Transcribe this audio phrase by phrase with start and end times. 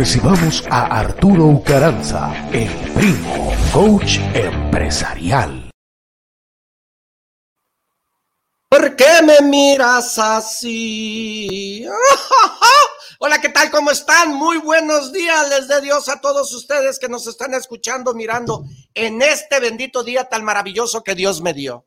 [0.00, 5.70] recibamos a Arturo Ucaranza, el primo coach empresarial.
[8.66, 11.86] ¿Por qué me miras así?
[13.18, 13.70] Hola, ¿qué tal?
[13.70, 14.34] ¿Cómo están?
[14.34, 15.50] Muy buenos días.
[15.50, 18.64] Les dé Dios a todos ustedes que nos están escuchando, mirando
[18.94, 21.86] en este bendito día tan maravilloso que Dios me dio.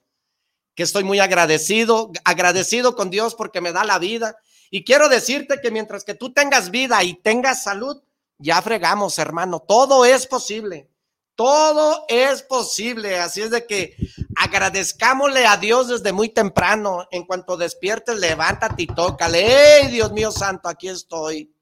[0.75, 4.37] Que estoy muy agradecido, agradecido con Dios porque me da la vida
[4.75, 8.01] y quiero decirte que mientras que tú tengas vida y tengas salud,
[8.43, 9.61] ya fregamos, hermano.
[9.61, 10.89] Todo es posible.
[11.35, 13.17] Todo es posible.
[13.17, 13.95] Así es de que
[14.35, 17.07] agradezcámosle a Dios desde muy temprano.
[17.09, 19.79] En cuanto despiertes, levántate y tócale.
[19.79, 20.67] ¡Ey, Dios mío santo!
[20.67, 21.55] Aquí estoy.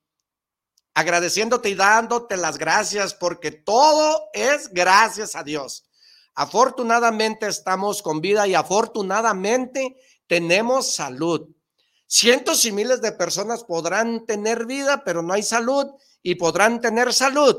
[0.95, 5.85] Agradeciéndote y dándote las gracias porque todo es gracias a Dios.
[6.33, 11.47] Afortunadamente estamos con vida y afortunadamente tenemos salud.
[12.07, 15.87] Cientos y miles de personas podrán tener vida, pero no hay salud,
[16.23, 17.55] y podrán tener salud,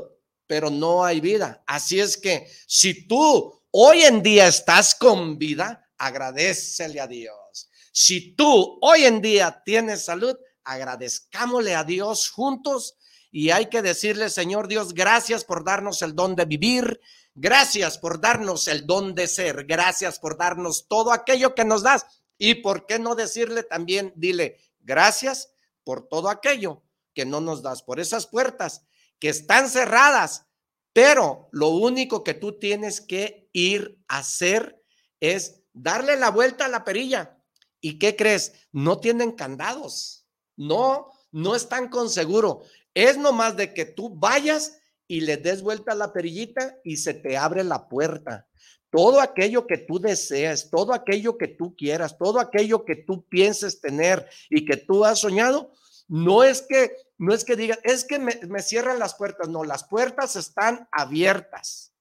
[0.47, 1.63] pero no hay vida.
[1.67, 7.69] Así es que si tú hoy en día estás con vida, agradecele a Dios.
[7.91, 12.95] Si tú hoy en día tienes salud, agradezcámosle a Dios juntos
[13.31, 16.99] y hay que decirle, Señor Dios, gracias por darnos el don de vivir,
[17.35, 22.05] gracias por darnos el don de ser, gracias por darnos todo aquello que nos das
[22.37, 25.51] y por qué no decirle también, dile, gracias
[25.83, 28.85] por todo aquello que no nos das, por esas puertas
[29.19, 30.47] que están cerradas,
[30.91, 34.81] pero lo único que tú tienes que ir a hacer
[35.19, 37.37] es darle la vuelta a la perilla.
[37.81, 38.53] ¿Y qué crees?
[38.71, 40.27] No tienen candados.
[40.55, 42.63] No, no están con seguro.
[42.93, 47.13] Es nomás de que tú vayas y le des vuelta a la perillita y se
[47.13, 48.47] te abre la puerta
[48.93, 53.81] todo aquello que tú deseas, todo aquello que tú quieras, todo aquello que tú pienses
[53.81, 55.73] tener y que tú has soñado,
[56.07, 59.83] no es que, no es que digas, es que me, cierran las puertas, no, las
[59.83, 61.93] puertas están abiertas.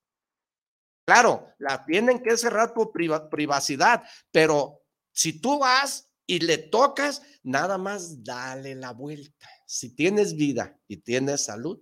[1.07, 4.83] Claro, la tienen que cerrar tu privacidad, pero
[5.13, 9.49] si tú vas y le tocas, nada más dale la vuelta.
[9.67, 11.81] Si tienes vida y tienes salud,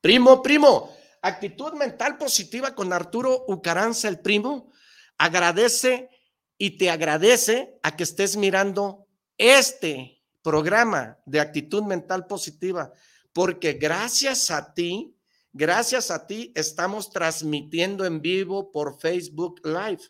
[0.00, 4.72] primo, primo, Actitud mental positiva con Arturo Ucaranza, el primo.
[5.18, 6.10] Agradece
[6.56, 9.06] y te agradece a que estés mirando
[9.36, 12.92] este programa de actitud mental positiva,
[13.32, 15.16] porque gracias a ti,
[15.52, 20.02] gracias a ti estamos transmitiendo en vivo por Facebook Live.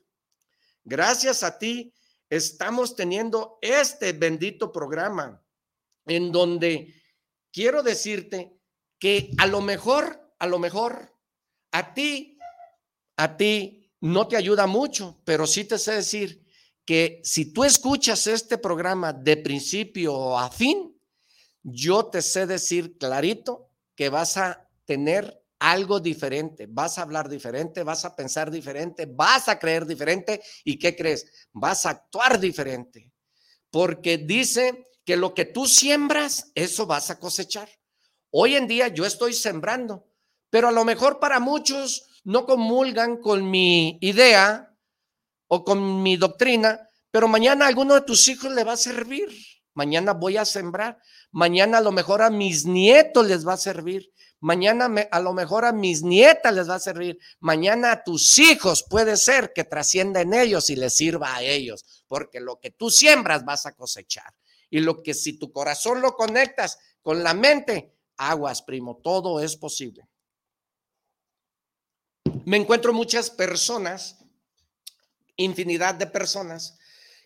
[0.85, 1.93] Gracias a ti
[2.31, 5.43] estamos teniendo este bendito programa
[6.07, 6.95] en donde
[7.53, 8.59] quiero decirte
[8.99, 11.13] que a lo mejor a lo mejor
[11.73, 12.39] a ti,
[13.17, 16.45] a ti no te ayuda mucho, pero sí te sé decir
[16.89, 20.99] que si tú escuchas este programa de principio a fin,
[21.63, 27.83] yo te sé decir clarito que vas a tener algo diferente, vas a hablar diferente,
[27.83, 31.27] vas a pensar diferente, vas a creer diferente y ¿qué crees?
[31.53, 33.13] Vas a actuar diferente.
[33.69, 37.69] Porque dice que lo que tú siembras, eso vas a cosechar.
[38.31, 40.09] Hoy en día yo estoy sembrando
[40.51, 44.68] pero a lo mejor para muchos no comulgan con mi idea
[45.49, 49.29] o con mi doctrina, pero mañana a alguno de tus hijos le va a servir.
[49.75, 50.99] Mañana voy a sembrar.
[51.31, 54.13] Mañana a lo mejor a mis nietos les va a servir.
[54.41, 57.19] Mañana a lo mejor a mis nietas les va a servir.
[57.41, 61.85] Mañana a tus hijos puede ser que trascienda en ellos y les sirva a ellos.
[62.07, 64.35] Porque lo que tú siembras vas a cosechar.
[64.71, 69.57] Y lo que si tu corazón lo conectas con la mente, aguas, primo, todo es
[69.57, 70.09] posible.
[72.45, 74.18] Me encuentro muchas personas,
[75.39, 76.79] infinidad de personas,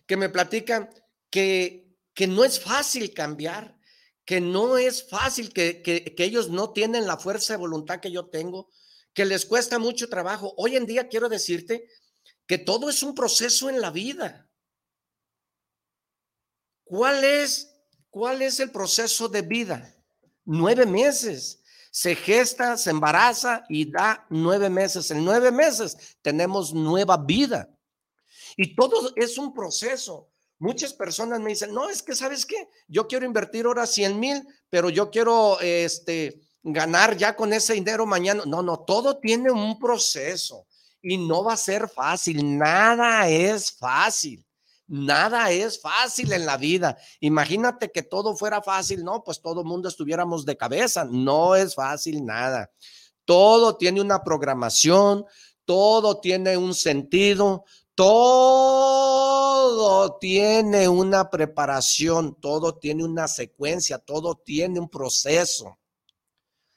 [0.07, 0.89] que me platican
[1.29, 3.77] que, que no es fácil cambiar,
[4.23, 8.11] que no es fácil, que, que, que ellos no tienen la fuerza de voluntad que
[8.11, 8.69] yo tengo,
[9.13, 10.53] que les cuesta mucho trabajo.
[10.57, 11.87] Hoy en día quiero decirte
[12.47, 14.49] que todo es un proceso en la vida.
[16.83, 17.75] ¿Cuál es,
[18.09, 19.95] cuál es el proceso de vida?
[20.45, 21.61] Nueve meses.
[21.89, 25.11] Se gesta, se embaraza y da nueve meses.
[25.11, 27.72] En nueve meses tenemos nueva vida.
[28.57, 30.29] Y todo es un proceso.
[30.59, 34.47] Muchas personas me dicen, no, es que sabes qué, yo quiero invertir ahora 100 mil,
[34.69, 38.43] pero yo quiero este, ganar ya con ese dinero mañana.
[38.45, 40.65] No, no, todo tiene un proceso
[41.01, 42.57] y no va a ser fácil.
[42.57, 44.45] Nada es fácil.
[44.87, 46.97] Nada es fácil en la vida.
[47.19, 51.05] Imagínate que todo fuera fácil, no, pues todo mundo estuviéramos de cabeza.
[51.05, 52.71] No es fácil nada.
[53.25, 55.25] Todo tiene una programación,
[55.65, 57.63] todo tiene un sentido,
[57.95, 58.93] todo
[60.19, 65.77] tiene una preparación, todo tiene una secuencia, todo tiene un proceso.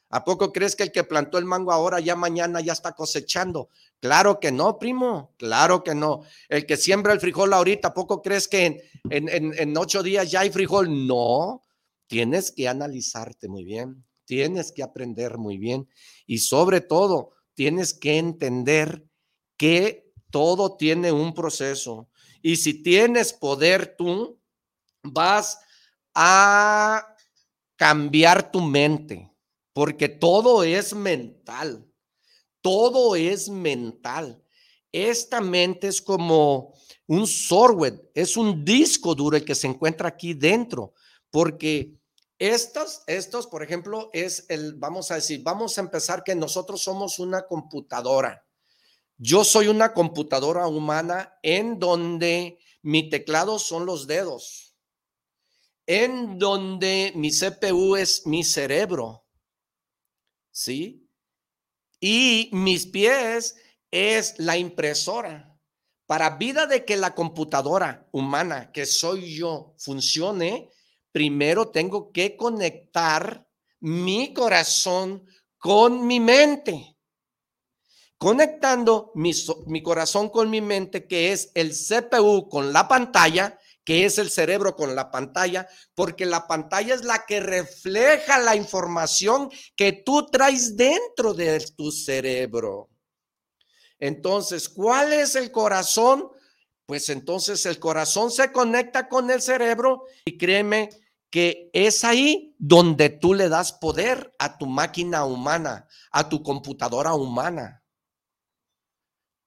[0.09, 3.69] ¿A poco crees que el que plantó el mango ahora ya mañana ya está cosechando?
[4.01, 6.23] Claro que no, primo, claro que no.
[6.49, 8.81] El que siembra el frijol ahorita, ¿a poco crees que en,
[9.11, 11.07] en, ocho días ya hay frijol?
[11.07, 11.63] No,
[12.07, 15.89] tienes que analizarte muy bien, tienes que aprender muy bien
[16.25, 19.05] y sobre todo tienes que entender
[19.57, 20.06] que
[20.37, 22.11] todo tiene un proceso.
[22.43, 24.39] Y si tienes poder tú,
[25.03, 25.59] vas
[26.15, 27.07] a
[27.75, 29.33] cambiar tu mente,
[29.73, 31.91] porque todo es mental.
[32.61, 34.45] Todo es mental.
[34.93, 36.75] Esta mente es como
[37.07, 40.93] un software, es un disco duro el que se encuentra aquí dentro,
[41.31, 41.95] porque
[42.39, 47.19] estos, estos, por ejemplo, es el, vamos a decir, vamos a empezar que nosotros somos
[47.21, 48.46] una computadora.
[49.19, 54.77] Yo soy una computadora humana en donde mi teclado son los dedos,
[55.87, 59.27] en donde mi CPU es mi cerebro,
[60.51, 61.07] ¿sí?
[62.01, 63.57] y mis pies
[63.91, 65.53] es la impresora.
[66.07, 70.71] Para vida de que la computadora humana que soy yo funcione,
[71.11, 73.49] primero tengo que conectar
[73.81, 75.27] mi corazón
[75.59, 76.96] con mi mente.
[78.19, 84.19] Conectando mi, corazón con mi mente, que es el CPU con la pantalla, que es
[84.19, 89.93] el cerebro con la pantalla, porque la pantalla es la que refleja la información que
[89.93, 92.89] tú traes dentro de tu cerebro.
[93.99, 96.31] Entonces, ¿cuál es el corazón?
[96.87, 100.89] Pues entonces el corazón se conecta con el cerebro y créeme
[101.31, 107.15] que es ahí donde tú le das poder a tu máquina humana, a tu computadora
[107.15, 107.83] humana.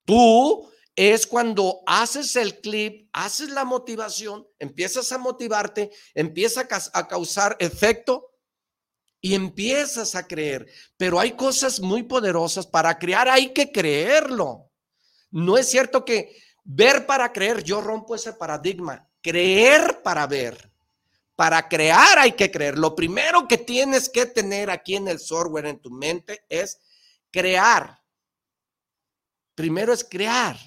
[0.10, 7.56] Tú es cuando haces el clip, haces la motivación, empiezas a motivarte, empieza a causar
[7.60, 8.32] efecto
[9.22, 10.66] y empiezas a creer.
[10.98, 12.66] Pero hay cosas muy poderosas.
[12.66, 14.72] Para crear hay que creerlo.
[15.30, 19.08] No es cierto que ver para creer, yo rompo ese paradigma.
[19.22, 20.72] Creer para ver.
[21.36, 22.80] Para crear hay que creer.
[22.80, 26.80] Lo primero que tienes que tener aquí en el software, en tu mente, es
[27.30, 27.99] crear.
[29.60, 30.58] Primero es crear.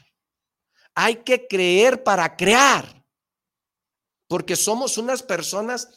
[0.95, 3.07] Hay que creer para crear,
[4.29, 5.89] porque somos unas personas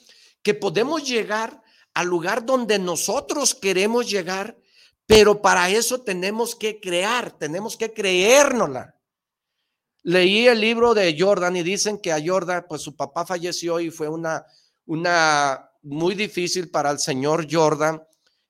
[0.41, 1.61] que podemos llegar
[1.93, 4.57] al lugar donde nosotros queremos llegar,
[5.05, 8.95] pero para eso tenemos que crear, tenemos que creérnosla.
[10.03, 13.91] Leí el libro de Jordan y dicen que a Jordan, pues su papá falleció y
[13.91, 14.45] fue una,
[14.85, 18.01] una muy difícil para el señor Jordan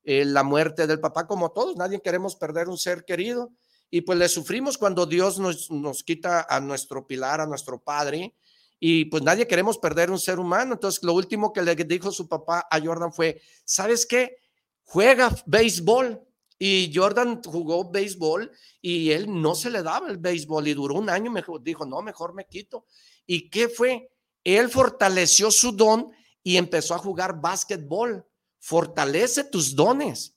[0.04, 3.52] eh, la muerte del papá, como todos, nadie queremos perder un ser querido.
[3.89, 8.36] Y pues le sufrimos cuando Dios nos, nos quita a nuestro pilar, a nuestro padre.
[8.80, 10.74] Y pues nadie queremos perder un ser humano.
[10.74, 14.38] Entonces lo último que le dijo su papá a Jordan fue, ¿sabes qué?
[14.84, 16.22] Juega béisbol.
[16.58, 18.50] Y Jordan jugó béisbol
[18.82, 21.32] y él no se le daba el béisbol y duró un año.
[21.32, 22.86] Mejor, dijo, no, mejor me quito.
[23.25, 24.10] ¿Y qué fue?
[24.44, 26.12] Él fortaleció su don
[26.44, 28.25] y empezó a jugar básquetbol.
[28.60, 30.35] Fortalece tus dones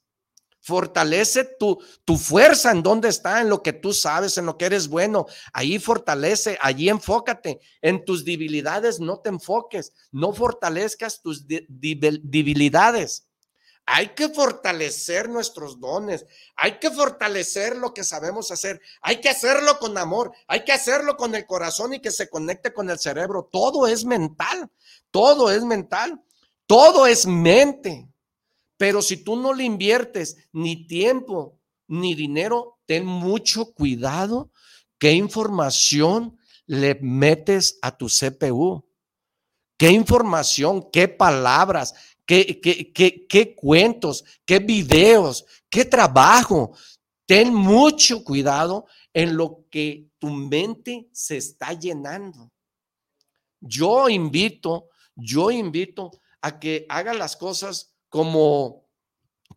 [0.69, 4.67] Fortalece tu, tu fuerza en donde está, en lo que tú sabes, en lo que
[4.67, 5.25] eres bueno.
[5.55, 7.59] Ahí fortalece, allí enfócate.
[7.81, 13.27] En tus debilidades no te enfoques, no fortalezcas tus debilidades.
[13.87, 19.79] Hay que fortalecer nuestros dones, hay que fortalecer lo que sabemos hacer, hay que hacerlo
[19.79, 23.49] con amor, hay que hacerlo con el corazón y que se conecte con el cerebro.
[23.51, 24.71] Todo es mental,
[25.11, 26.23] todo es mental,
[26.67, 28.07] todo es mente.
[28.79, 34.51] Pero si tú no le inviertes ni tiempo ni dinero, ten mucho cuidado
[34.99, 38.87] qué información le metes a tu CPU.
[39.77, 41.95] ¿Qué información, qué palabras,
[42.27, 46.73] qué, qué, qué, qué cuentos, qué videos, qué trabajo?
[47.27, 52.51] Ten mucho cuidado en lo que tu mente se está llenando.
[53.61, 58.89] Yo invito, yo invito a que haga las cosas como,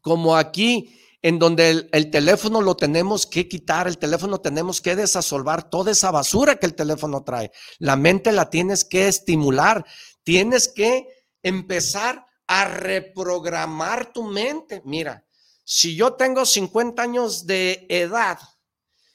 [0.02, 4.96] como aquí, en donde el, el, teléfono lo tenemos que quitar, el teléfono tenemos que
[4.96, 7.52] desasolvar toda esa basura que el teléfono trae.
[7.78, 9.86] La mente la tienes que estimular,
[10.24, 11.08] tienes que
[11.44, 14.82] empezar a reprogramar tu mente.
[14.84, 15.26] Mira,
[15.64, 18.40] si yo tengo 50 años de edad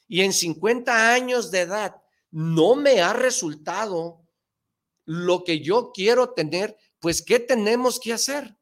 [0.07, 1.95] y en 50 años de edad
[2.31, 4.25] no me ha resultado
[5.05, 8.56] lo que yo quiero tener, pues ¿qué tenemos que hacer?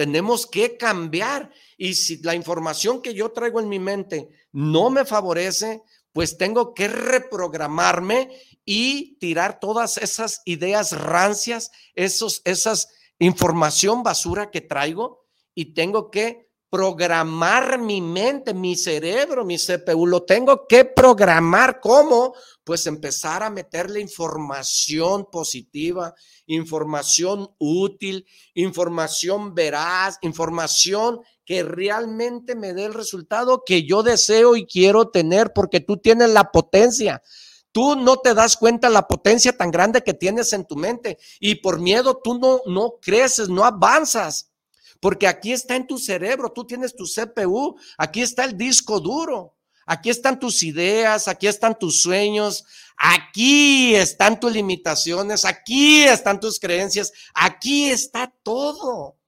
[0.00, 1.52] Tenemos que cambiar.
[1.76, 5.82] Y si la información que yo traigo en mi mente no me favorece,
[6.14, 8.30] pues tengo que reprogramarme
[8.64, 12.88] y tirar todas esas ideas rancias, esos, esas
[13.18, 20.22] información basura que traigo y tengo que programar mi mente, mi cerebro, mi CPU, lo
[20.22, 21.78] tengo que programar.
[21.78, 22.32] ¿Cómo?
[22.70, 26.14] Pues empezar a meterle información positiva,
[26.46, 34.66] información útil, información veraz, información que realmente me dé el resultado que yo deseo y
[34.66, 37.24] quiero tener, porque tú tienes la potencia.
[37.72, 41.56] Tú no te das cuenta la potencia tan grande que tienes en tu mente y
[41.56, 44.52] por miedo tú no, no creces, no avanzas
[45.00, 49.56] porque aquí está en tu cerebro, tú tienes tu CPU, aquí está el disco duro,
[49.90, 52.64] aquí están tus ideas, aquí están tus sueños,
[52.96, 59.18] aquí están tus limitaciones, aquí están tus creencias, aquí está todo.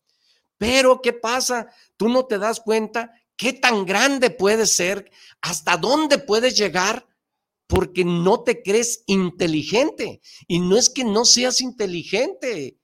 [0.58, 1.66] Pero ¿qué pasa?
[1.96, 7.08] Tú no te das cuenta qué tan grande puede ser, hasta dónde puedes llegar
[7.66, 10.20] porque no te crees inteligente.
[10.46, 12.78] Y no es que no seas inteligente,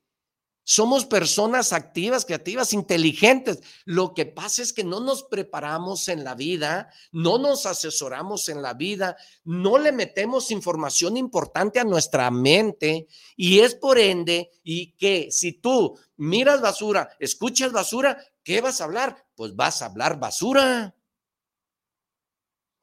[0.71, 3.63] somos personas activas, creativas, inteligentes.
[3.87, 8.61] Lo que pasa es que no nos preparamos en la vida, no nos asesoramos en
[8.61, 14.93] la vida, no le metemos información importante a nuestra mente y es por ende y
[14.99, 19.25] que si tú miras basura, escuchas basura, ¿qué vas a hablar?
[19.37, 20.95] Pues vas a hablar basura.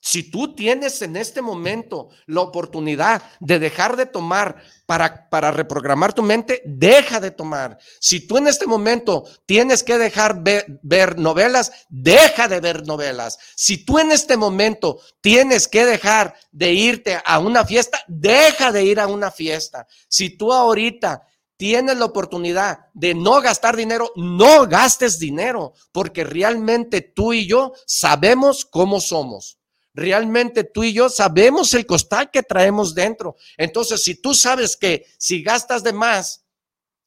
[0.07, 6.13] Si tú tienes en este momento la oportunidad de dejar de tomar para, para reprogramar
[6.13, 7.79] tu mente, deja de tomar.
[7.99, 13.39] Si tú en este momento tienes que dejar ver, ver novelas, deja de ver novelas.
[13.55, 18.83] Si tú en este momento tienes que dejar de irte a una fiesta, deja de
[18.83, 19.87] ir a una fiesta.
[20.07, 21.23] Si tú ahorita
[21.57, 27.73] tienes la oportunidad de no gastar dinero, no gastes dinero, porque realmente tú y yo
[27.87, 29.57] sabemos cómo somos.
[29.95, 33.37] Realmente tú y yo sabemos el costal que traemos dentro.
[33.55, 36.43] Entonces, si tú sabes que si gastas de más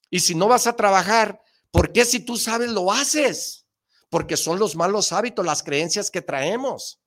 [0.09, 1.38] y si no vas a trabajar,
[1.71, 3.66] ¿por qué si tú sabes lo haces?
[4.09, 6.99] Porque son los malos hábitos, las creencias que traemos,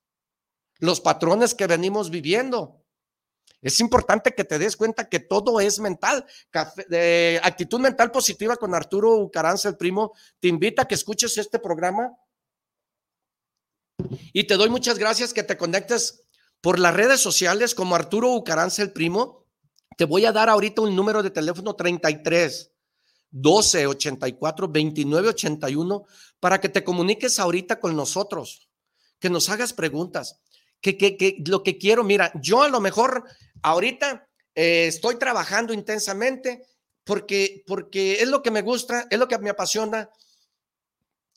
[0.78, 2.84] los patrones que venimos viviendo.
[3.60, 6.24] Es importante que te des cuenta que todo es mental.
[7.42, 12.16] actitud mental positiva con Arturo Ucaranza, el primo, te invita a que escuches este programa
[14.32, 16.24] y te doy muchas gracias que te conectes
[16.60, 19.46] por las redes sociales como Arturo Ucaranza el primo.
[19.96, 22.72] Te voy a dar ahorita un número de teléfono 33
[23.30, 26.04] 12 84 29 81
[26.38, 28.68] para que te comuniques ahorita con nosotros,
[29.18, 30.40] que nos hagas preguntas.
[30.80, 33.24] Que, que, lo que quiero, mira, yo a lo mejor
[33.62, 36.66] ahorita eh, estoy trabajando intensamente
[37.04, 40.10] porque, porque es lo que me gusta, es lo que me apasiona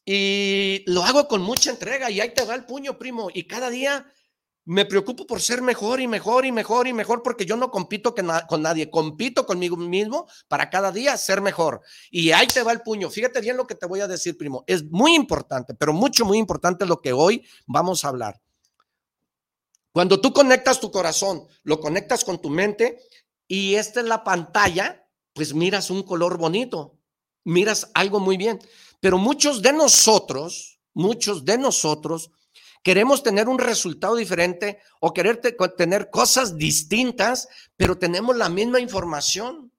[0.05, 3.29] y lo hago con mucha entrega y ahí te va el puño, primo.
[3.33, 4.11] Y cada día
[4.65, 8.13] me preocupo por ser mejor y mejor y mejor y mejor porque yo no compito
[8.47, 11.81] con nadie, compito conmigo mismo para cada día ser mejor.
[12.11, 13.09] Y ahí te va el puño.
[13.09, 14.63] Fíjate bien lo que te voy a decir, primo.
[14.67, 18.41] Es muy importante, pero mucho, muy importante lo que hoy vamos a hablar.
[19.91, 22.99] Cuando tú conectas tu corazón, lo conectas con tu mente
[23.47, 26.99] y esta es la pantalla, pues miras un color bonito,
[27.43, 28.59] miras algo muy bien.
[29.05, 32.31] Pero muchos de nosotros muchos de nosotros
[32.81, 35.39] queremos tener un resultado diferente o querer
[35.77, 37.47] tener cosas distintas,
[37.77, 39.71] pero tenemos la misma información.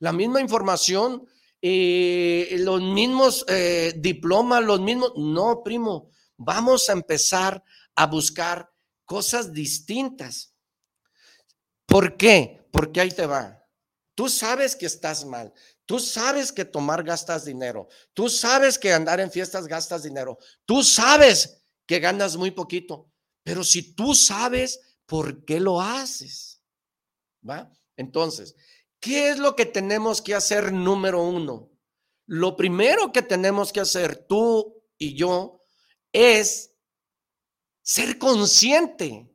[0.00, 1.28] La misma información,
[1.62, 5.12] eh, los mismos eh, diplomas, los mismos...
[5.16, 7.62] No, primo, vamos a empezar
[7.94, 8.68] a buscar
[9.04, 10.54] cosas distintas.
[11.86, 12.66] ¿Por qué?
[12.72, 13.64] Porque ahí te va.
[14.16, 15.52] Tú sabes que estás mal.
[15.88, 17.88] Tú sabes que tomar gastas dinero.
[18.12, 20.36] Tú sabes que andar en fiestas gastas dinero.
[20.66, 23.10] Tú sabes que ganas muy poquito.
[23.42, 26.62] Pero si tú sabes, ¿por qué lo haces?
[27.48, 27.72] ¿Va?
[27.96, 28.54] Entonces,
[29.00, 31.70] ¿qué es lo que tenemos que hacer número uno?
[32.26, 35.62] Lo primero que tenemos que hacer tú y yo
[36.12, 36.70] es
[37.80, 39.34] ser consciente.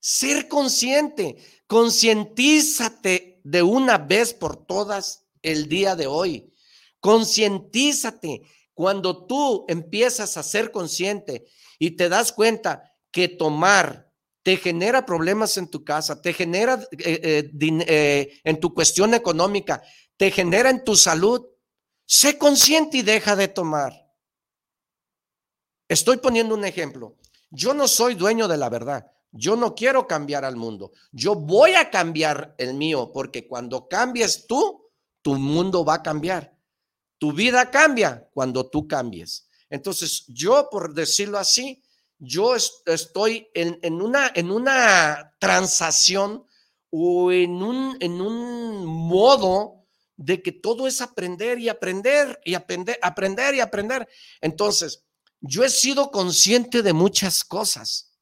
[0.00, 1.36] Ser consciente.
[1.66, 6.52] Concientízate de una vez por todas el día de hoy.
[7.00, 8.42] Concientízate.
[8.74, 11.46] Cuando tú empiezas a ser consciente
[11.78, 14.10] y te das cuenta que tomar
[14.42, 19.82] te genera problemas en tu casa, te genera eh, eh, eh, en tu cuestión económica,
[20.16, 21.46] te genera en tu salud,
[22.06, 23.92] sé consciente y deja de tomar.
[25.88, 27.16] Estoy poniendo un ejemplo.
[27.50, 29.10] Yo no soy dueño de la verdad.
[29.32, 30.92] Yo no quiero cambiar al mundo.
[31.12, 34.79] Yo voy a cambiar el mío porque cuando cambies tú,
[35.22, 36.56] tu mundo va a cambiar.
[37.18, 39.46] Tu vida cambia cuando tú cambies.
[39.68, 41.82] Entonces, yo, por decirlo así,
[42.18, 46.44] yo estoy en, una, en una transacción
[46.90, 49.86] o en un, en un modo
[50.16, 54.06] de que todo es aprender y aprender y aprender, aprender y aprender.
[54.40, 55.04] Entonces,
[55.40, 58.12] yo he sido consciente de muchas cosas.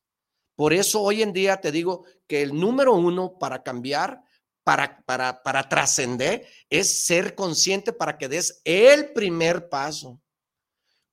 [0.54, 4.22] Por eso hoy en día te digo que el número uno para cambiar,
[4.68, 10.20] para, para, para trascender, es ser consciente para que des el primer paso.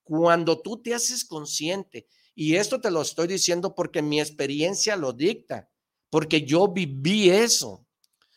[0.04, 5.14] Cuando tú te haces consciente, y esto te lo estoy diciendo porque mi experiencia lo
[5.14, 5.70] dicta,
[6.10, 7.88] porque yo viví eso.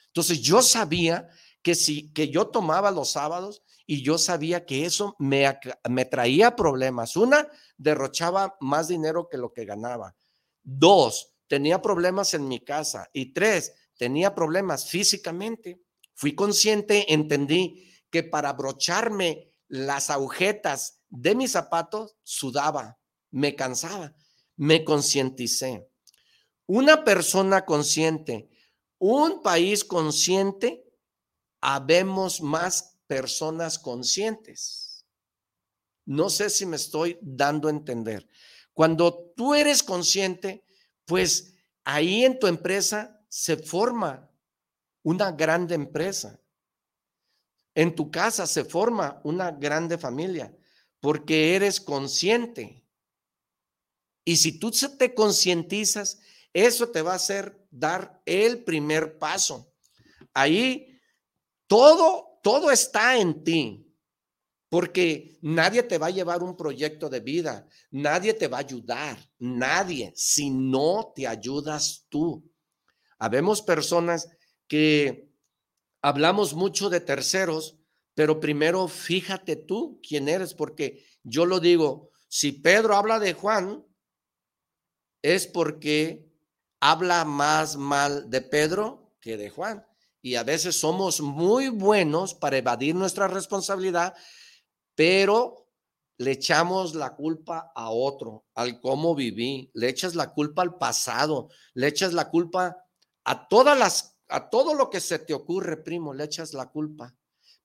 [0.07, 1.29] Entonces yo sabía
[1.63, 5.53] que si que yo tomaba los sábados y yo sabía que eso me,
[5.91, 7.17] me traía problemas.
[7.17, 10.15] Una, derrochaba más dinero que lo que ganaba.
[10.63, 13.11] Dos, tenía problemas en mi casa.
[13.13, 15.83] Y tres, tenía problemas físicamente.
[16.15, 22.99] Fui consciente, entendí que para abrocharme las agujetas de mis zapatos sudaba,
[23.31, 24.15] me cansaba,
[24.57, 25.91] me concienticé.
[26.67, 28.49] Una persona consciente,
[28.99, 30.85] un país consciente,
[31.61, 35.07] habemos más personas conscientes.
[36.05, 38.29] No sé si me estoy dando a entender.
[38.73, 40.65] Cuando tú eres consciente,
[41.05, 44.31] pues ahí en tu empresa se forma
[45.03, 46.41] una grande empresa.
[47.75, 50.57] En tu casa se forma una grande familia
[51.01, 52.85] porque eres consciente.
[54.25, 56.21] Y si tú te concientizas,
[56.53, 59.73] eso te va a hacer dar el primer paso.
[60.35, 61.01] Ahí
[61.67, 63.85] todo todo está en ti.
[64.71, 69.19] Porque nadie te va a llevar un proyecto de vida, nadie te va a ayudar,
[69.39, 72.48] nadie, si no te ayudas tú.
[73.19, 74.29] Habemos personas
[74.67, 75.31] que
[76.03, 77.77] hablamos mucho de terceros,
[78.15, 83.85] pero primero fíjate tú quién eres, porque yo lo digo, si Pedro habla de Juan,
[85.23, 86.29] es porque
[86.81, 89.85] habla más mal de Pedro que de Juan.
[90.21, 94.15] Y a veces somos muy buenos para evadir nuestra responsabilidad,
[94.95, 95.69] pero
[96.19, 101.49] le echamos la culpa a otro, al cómo viví, le echas la culpa al pasado,
[101.75, 102.77] le echas la culpa
[103.31, 107.17] a todas las a todo lo que se te ocurre, primo, le echas la culpa.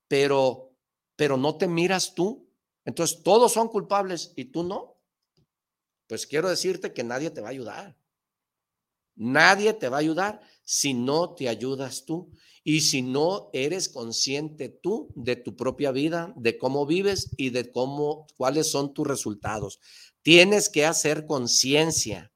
[0.07, 0.73] Pero
[1.15, 2.49] pero no te miras tú.
[2.85, 4.97] Entonces todos son culpables y tú no.
[6.07, 7.97] Pues quiero decirte que nadie te va a ayudar.
[9.15, 12.31] Nadie te va a ayudar si no te ayudas tú
[12.63, 17.71] y si no eres consciente tú de tu propia vida, de cómo vives y de
[17.71, 19.79] cómo cuáles son tus resultados.
[20.23, 22.31] Tienes que hacer conciencia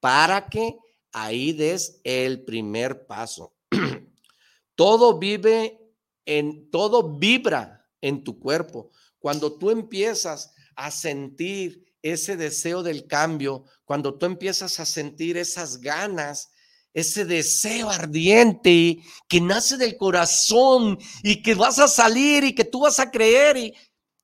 [0.00, 0.76] para que
[1.12, 3.54] ahí des el primer paso.
[4.74, 5.78] todo vive
[6.24, 8.90] en todo vibra en tu cuerpo.
[9.18, 15.80] Cuando tú empiezas a sentir ese deseo del cambio, cuando tú empiezas a sentir esas
[15.80, 16.50] ganas,
[16.92, 22.80] ese deseo ardiente que nace del corazón y que vas a salir y que tú
[22.80, 23.74] vas a creer y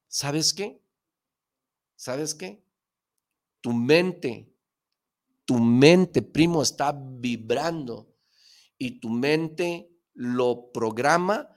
[0.09, 0.81] ¿sabes qué?
[1.97, 2.63] ¿Sabes qué?
[3.61, 4.53] Tu mente,
[5.47, 8.15] tu mente, primo, está vibrando
[8.77, 11.49] y tu mente lo programa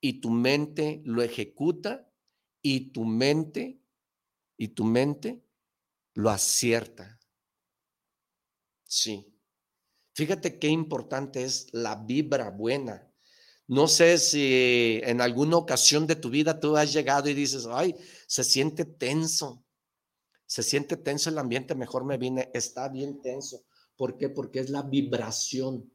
[0.00, 2.08] y tu mente lo ejecuta
[2.62, 3.80] y tu mente
[4.56, 5.42] y tu mente
[6.14, 7.18] lo acierta.
[8.84, 9.34] Sí.
[10.14, 13.08] Fíjate qué importante es la vibra buena.
[13.66, 17.94] No sé si en alguna ocasión de tu vida tú has llegado y dices, ay,
[18.26, 19.64] se siente tenso,
[20.48, 23.62] se siente tenso el ambiente, mejor me vine, está bien tenso.
[23.96, 24.28] ¿Por qué?
[24.28, 25.92] Porque es la vibración.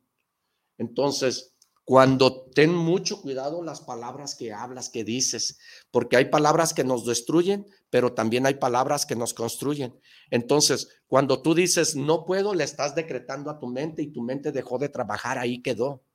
[0.77, 5.59] Entonces, cuando ten mucho cuidado las palabras que hablas, que dices,
[5.91, 9.99] porque hay palabras que nos destruyen, pero también hay palabras que nos construyen.
[10.31, 14.53] Entonces, cuando tú dices no puedo, le estás decretando a tu mente y tu mente
[14.53, 16.05] dejó de trabajar, ahí quedó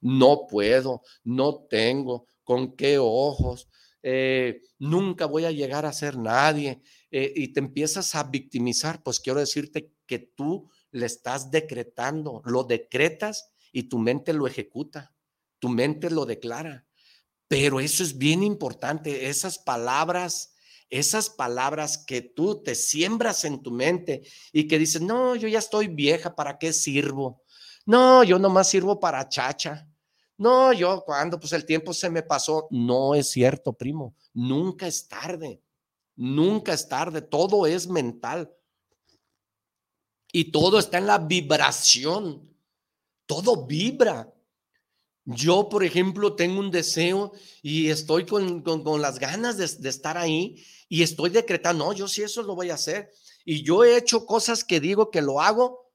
[0.00, 3.68] no puedo, no tengo, con qué ojos,
[4.02, 9.20] eh, nunca voy a llegar a ser nadie, eh, y te empiezas a victimizar, pues
[9.20, 15.14] quiero decirte que tú le estás decretando, lo decretas y tu mente lo ejecuta,
[15.58, 16.86] tu mente lo declara.
[17.48, 20.54] Pero eso es bien importante, esas palabras,
[20.90, 25.58] esas palabras que tú te siembras en tu mente y que dices, no, yo ya
[25.58, 27.42] estoy vieja, ¿para qué sirvo?
[27.86, 29.88] No, yo nomás sirvo para chacha.
[30.36, 32.68] No, yo cuando pues el tiempo se me pasó.
[32.70, 34.14] No es cierto, primo.
[34.34, 35.62] Nunca es tarde.
[36.18, 37.22] Nunca es tarde.
[37.22, 38.52] Todo es mental.
[40.32, 42.54] Y todo está en la vibración.
[43.24, 44.34] Todo vibra.
[45.24, 48.64] Yo, por ejemplo, tengo un deseo y estoy con,
[49.00, 52.70] las ganas de, de, estar ahí y estoy decretando, no, yo sí eso lo voy
[52.70, 53.10] a hacer.
[53.44, 55.88] Y yo he hecho cosas que digo que lo hago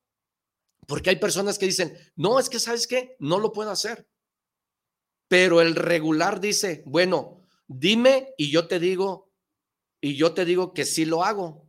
[0.88, 4.07] porque hay personas que dicen, no, es que sabes qué, no lo puedo hacer.
[5.27, 9.33] Pero el regular dice, bueno, dime y yo te digo,
[10.04, 11.66] y yo te digo que sí lo hago.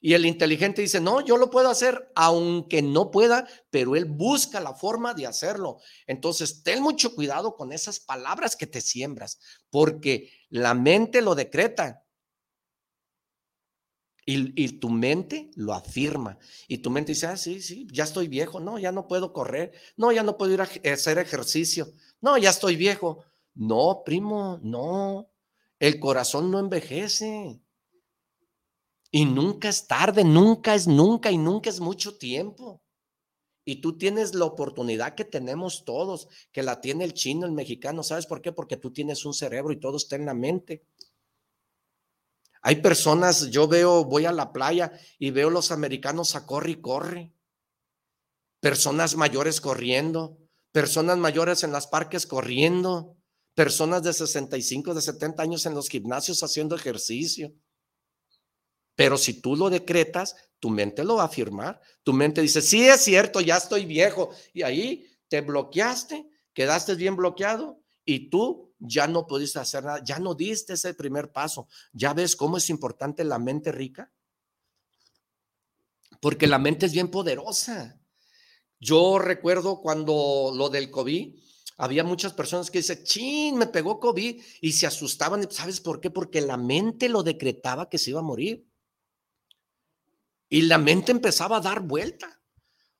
[0.00, 4.58] Y el inteligente dice, no, yo lo puedo hacer, aunque no pueda, pero él busca
[4.58, 5.78] la forma de hacerlo.
[6.08, 9.38] Entonces, ten mucho cuidado con esas palabras que te siembras,
[9.70, 12.02] porque la mente lo decreta.
[14.28, 16.38] Y, tu mente lo afirma.
[16.66, 18.58] Y tu mente dice, ah, sí, sí, ya estoy viejo.
[18.58, 19.70] No, ya no puedo correr.
[19.96, 21.92] No, ya no puedo ir a hacer ejercicio.
[22.20, 23.22] No, ya estoy viejo.
[23.54, 25.30] No, primo, no.
[25.78, 27.60] El corazón no envejece.
[29.10, 32.82] Y nunca es tarde, nunca es nunca y nunca es mucho tiempo.
[33.64, 38.02] Y tú tienes la oportunidad que tenemos todos, que la tiene el chino, el mexicano.
[38.02, 38.52] ¿Sabes por qué?
[38.52, 40.84] Porque tú tienes un cerebro y todo está en la mente.
[42.62, 46.80] Hay personas, yo veo, voy a la playa y veo los americanos a corre y
[46.80, 47.32] corre.
[48.60, 50.38] Personas mayores corriendo,
[50.72, 53.16] personas mayores en los parques corriendo,
[53.54, 57.52] personas de 65, de 70 años en los gimnasios haciendo ejercicio.
[58.96, 61.80] Pero si tú lo decretas, tu mente lo va a afirmar.
[62.02, 64.30] Tu mente dice, sí es cierto, ya estoy viejo.
[64.52, 70.18] Y ahí te bloqueaste, quedaste bien bloqueado y tú ya no pudiste hacer nada, ya
[70.18, 71.68] no diste ese primer paso.
[71.92, 74.10] ¿Ya ves cómo es importante la mente rica?
[76.20, 78.00] Porque la mente es bien poderosa.
[78.80, 81.34] Yo recuerdo cuando lo del COVID,
[81.78, 85.50] había muchas personas que dicen, chin, me pegó COVID y se asustaban.
[85.50, 86.10] ¿Sabes por qué?
[86.10, 88.66] Porque la mente lo decretaba que se iba a morir.
[90.48, 92.40] Y la mente empezaba a dar vuelta.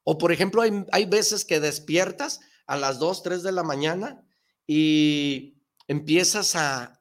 [0.04, 4.24] O por ejemplo, hay, hay veces que despiertas a las 2, 3 de la mañana
[4.66, 7.00] y empiezas a,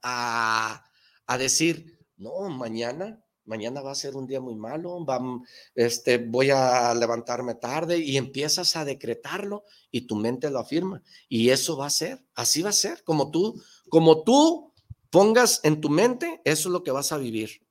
[1.27, 5.05] a, decir, no, mañana, mañana va a ser un día muy malo,
[5.73, 11.01] este, voy a levantarme tarde y empiezas a decretarlo y tu mente lo afirma.
[11.27, 14.73] Y eso va a ser, así va a ser, como tú, como tú
[15.10, 17.64] pongas en tu mente, eso es lo que vas a vivir.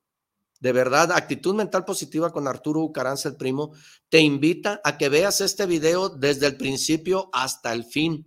[0.64, 3.74] De verdad, actitud mental positiva con Arturo Ucaranza, el primo,
[4.08, 8.24] te invita a que veas este video desde el principio hasta el fin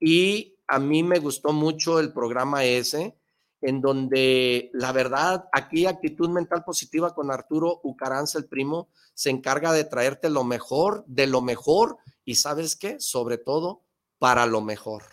[0.00, 3.19] Y a mí me gustó mucho el programa ese,
[3.60, 9.72] en donde la verdad, aquí actitud mental positiva con Arturo Ucaranza, el primo, se encarga
[9.72, 13.82] de traerte lo mejor, de lo mejor y sabes qué, sobre todo
[14.18, 15.04] para lo mejor,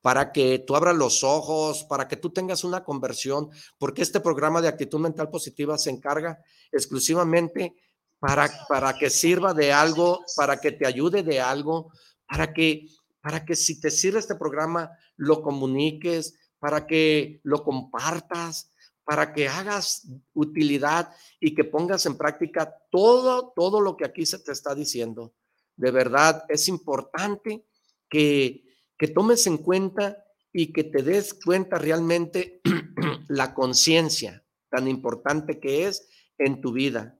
[0.00, 4.60] para que tú abras los ojos, para que tú tengas una conversión, porque este programa
[4.60, 7.74] de actitud mental positiva se encarga exclusivamente
[8.18, 11.90] para, para que sirva de algo, para que te ayude de algo,
[12.26, 12.86] para que,
[13.20, 18.70] para que si te sirve este programa, lo comuniques, para que lo compartas,
[19.02, 24.38] para que hagas utilidad y que pongas en práctica todo, todo lo que aquí se
[24.38, 25.34] te está diciendo.
[25.76, 27.66] De verdad, es importante
[28.08, 28.62] que,
[28.96, 32.60] que tomes en cuenta y que te des cuenta realmente
[33.28, 37.18] la conciencia tan importante que es en tu vida.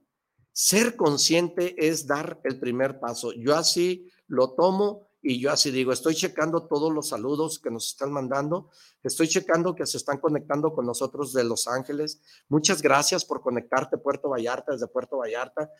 [0.53, 3.33] Ser consciente es dar el primer paso.
[3.33, 7.87] Yo así lo tomo y yo así digo, estoy checando todos los saludos que nos
[7.87, 8.69] están mandando,
[9.01, 12.21] estoy checando que se están conectando con nosotros de Los Ángeles.
[12.49, 15.71] Muchas gracias por conectarte Puerto Vallarta, desde Puerto Vallarta.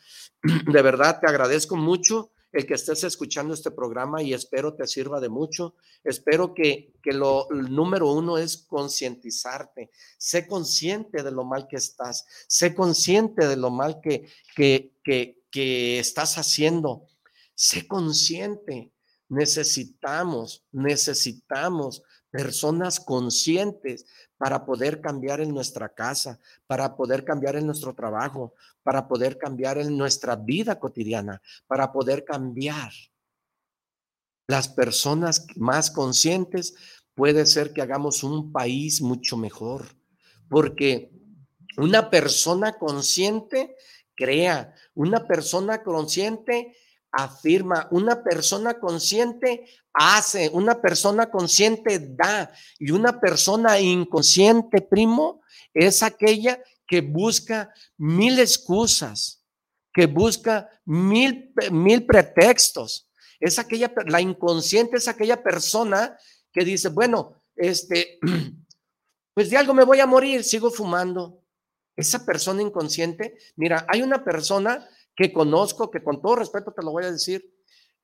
[0.72, 5.20] De verdad te agradezco mucho el que estés escuchando este programa y espero te sirva
[5.20, 5.74] de mucho.
[6.04, 9.90] Espero que, que lo número uno es concientizarte.
[10.16, 12.24] Sé consciente de lo mal que estás.
[12.46, 17.08] Sé consciente de lo mal que, que, que, que estás haciendo.
[17.56, 18.93] Sé consciente
[19.28, 24.06] Necesitamos, necesitamos personas conscientes
[24.36, 29.78] para poder cambiar en nuestra casa, para poder cambiar en nuestro trabajo, para poder cambiar
[29.78, 32.90] en nuestra vida cotidiana, para poder cambiar.
[34.46, 36.74] Las personas más conscientes
[37.14, 39.86] puede ser que hagamos un país mucho mejor,
[40.48, 41.10] porque
[41.76, 43.76] una persona consciente
[44.14, 46.76] crea, una persona consciente
[47.16, 56.02] afirma, una persona consciente hace, una persona consciente da y una persona inconsciente, primo, es
[56.02, 59.44] aquella que busca mil excusas,
[59.92, 63.08] que busca mil, mil pretextos.
[63.38, 66.16] Es aquella, la inconsciente es aquella persona
[66.52, 68.18] que dice, bueno, este,
[69.34, 71.40] pues de algo me voy a morir, sigo fumando.
[71.96, 76.92] Esa persona inconsciente, mira, hay una persona que conozco, que con todo respeto te lo
[76.92, 77.44] voy a decir,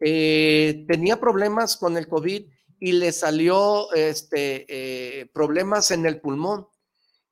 [0.01, 2.46] eh, tenía problemas con el COVID
[2.79, 6.66] y le salió este, eh, problemas en el pulmón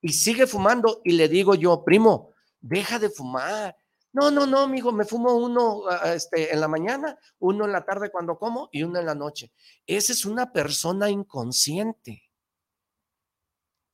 [0.01, 3.75] y sigue fumando y le digo yo, primo, deja de fumar.
[4.11, 8.09] No, no, no, amigo, me fumo uno este, en la mañana, uno en la tarde
[8.11, 9.51] cuando como y uno en la noche.
[9.85, 12.23] Esa es una persona inconsciente.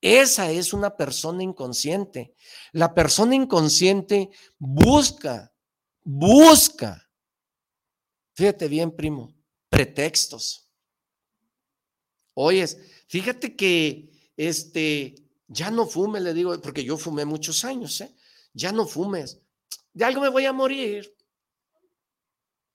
[0.01, 2.35] Esa es una persona inconsciente.
[2.71, 5.54] La persona inconsciente busca
[6.05, 7.09] busca,
[8.35, 9.35] fíjate bien, primo,
[9.69, 10.69] pretextos.
[12.35, 15.15] Oyes, fíjate que este,
[15.47, 18.15] ya no fume, le digo, porque yo fumé muchos años, ¿eh?
[18.53, 19.41] Ya no fumes.
[19.93, 21.13] De algo me voy a morir.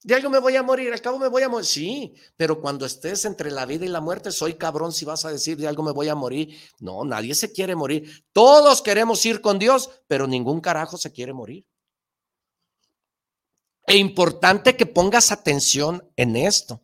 [0.03, 1.65] De algo me voy a morir, al cabo me voy a morir.
[1.65, 5.31] Sí, pero cuando estés entre la vida y la muerte, soy cabrón si vas a
[5.31, 6.57] decir de algo me voy a morir.
[6.79, 8.25] No, nadie se quiere morir.
[8.33, 11.65] Todos queremos ir con Dios, pero ningún carajo se quiere morir.
[13.87, 16.83] E importante que pongas atención en esto.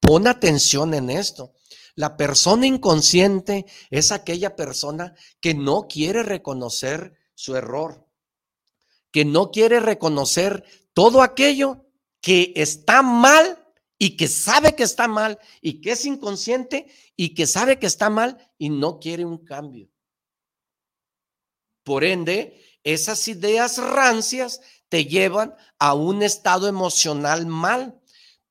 [0.00, 1.54] Pon atención en esto.
[1.94, 8.06] La persona inconsciente es aquella persona que no quiere reconocer su error,
[9.10, 11.86] que no quiere reconocer todo aquello
[12.20, 13.58] que está mal
[13.98, 18.10] y que sabe que está mal y que es inconsciente y que sabe que está
[18.10, 19.90] mal y no quiere un cambio.
[21.84, 24.60] Por ende, esas ideas rancias
[24.92, 27.98] te llevan a un estado emocional mal.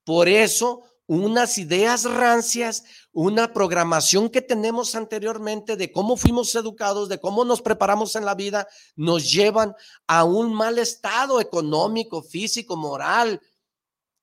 [0.04, 7.20] Por eso, unas ideas rancias, una programación que tenemos anteriormente de cómo fuimos educados, de
[7.20, 9.76] cómo nos preparamos en la vida, nos llevan
[10.08, 13.40] a un mal estado económico, físico, moral,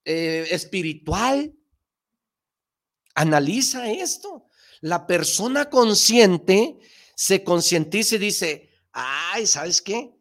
[0.05, 1.55] eh, espiritual.
[3.15, 4.49] Analiza esto.
[4.81, 6.81] La persona consciente
[7.15, 10.18] se concientiza y dice, ay, ¿sabes qué?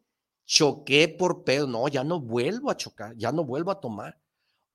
[0.48, 4.18] Choqué por pedo, no, ya no vuelvo a chocar, ya no vuelvo a tomar.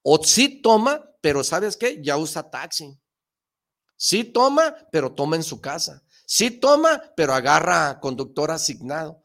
[0.04, 2.00] O sí toma, pero ¿sabes qué?
[2.02, 2.98] Ya usa taxi.
[3.98, 6.04] Sí toma, pero toma en su casa.
[6.26, 9.24] Sí toma, pero agarra conductor asignado.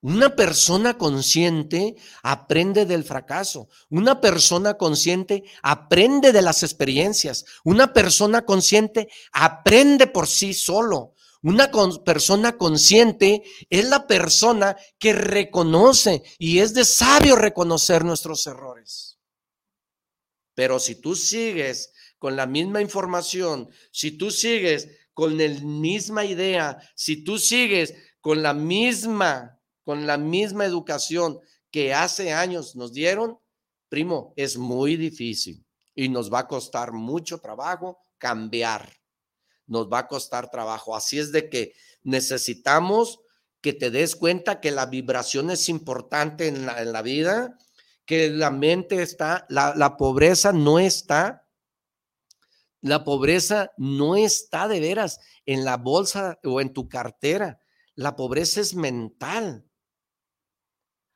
[0.00, 3.68] Una persona consciente aprende del fracaso.
[3.88, 7.44] Una persona consciente aprende de las experiencias.
[7.64, 11.14] Una persona consciente aprende por sí solo.
[11.42, 11.70] Una
[12.04, 19.18] persona consciente es la persona que reconoce y es de sabio reconocer nuestros errores.
[20.54, 26.78] Pero si tú sigues con la misma información, si tú sigues con la misma idea,
[26.96, 31.38] si tú sigues con la misma, con la misma educación
[31.70, 33.38] que hace años nos dieron,
[33.88, 38.97] primo, es muy difícil y nos va a costar mucho trabajo cambiar
[39.68, 40.96] nos va a costar trabajo.
[40.96, 43.20] Así es de que necesitamos
[43.60, 47.56] que te des cuenta que la vibración es importante en la, vida,
[48.04, 51.48] que la mente está, la, la pobreza no está
[52.80, 57.60] la pobreza no está de veras en la bolsa o en tu cartera.
[57.94, 59.64] La pobreza es mental.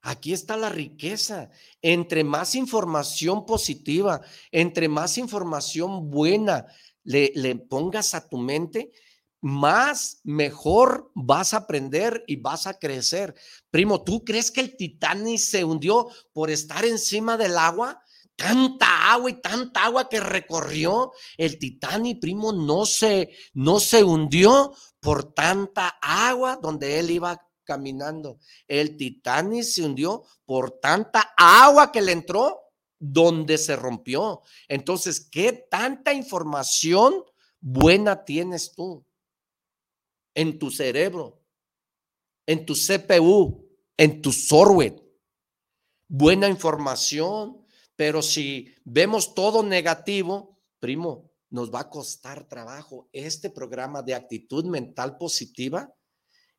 [0.00, 1.50] Aquí está la riqueza.
[1.80, 6.66] Entre más información positiva, entre más información buena
[7.04, 8.92] le, le, pongas a tu mente,
[9.40, 13.34] más mejor vas a aprender y vas a crecer.
[13.70, 18.02] Primo, ¿tú crees que el Titanic se hundió por estar encima del agua?
[18.36, 24.74] tanta agua y tanta agua que recorrió el Titanic, primo, no se, no se hundió
[25.00, 28.38] por tanta agua donde él iba caminando.
[28.66, 32.61] El Titanic se hundió por tanta agua que le entró
[33.04, 34.42] donde se rompió.
[34.68, 37.24] Entonces, ¿qué tanta información
[37.60, 39.04] buena tienes tú
[40.36, 41.42] en tu cerebro,
[42.46, 45.02] en tu CPU, en tu software?
[46.06, 53.08] Buena información, pero si vemos todo negativo, primo, nos va a costar trabajo.
[53.12, 55.92] Este programa de actitud mental positiva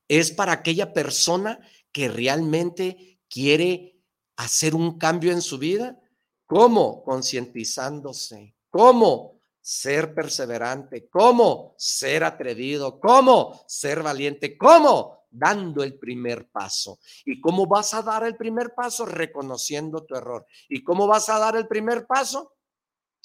[0.09, 1.57] es para aquella persona
[1.93, 3.97] que realmente quiere
[4.35, 6.01] hacer un cambio en su vida.
[6.45, 7.03] ¿Cómo?
[7.03, 8.55] Concientizándose.
[8.69, 9.41] ¿Cómo?
[9.61, 11.07] Ser perseverante.
[11.09, 11.73] ¿Cómo?
[11.77, 12.99] Ser atrevido.
[12.99, 13.63] ¿Cómo?
[13.67, 14.57] Ser valiente.
[14.57, 15.23] ¿Cómo?
[15.33, 16.99] dando el primer paso.
[17.25, 19.05] ¿Y cómo vas a dar el primer paso?
[19.05, 20.45] Reconociendo tu error.
[20.69, 22.55] ¿Y cómo vas a dar el primer paso?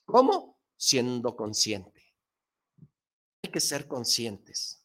[0.07, 0.59] ¿Cómo?
[0.77, 2.15] Siendo consciente.
[3.43, 4.83] Hay que ser conscientes.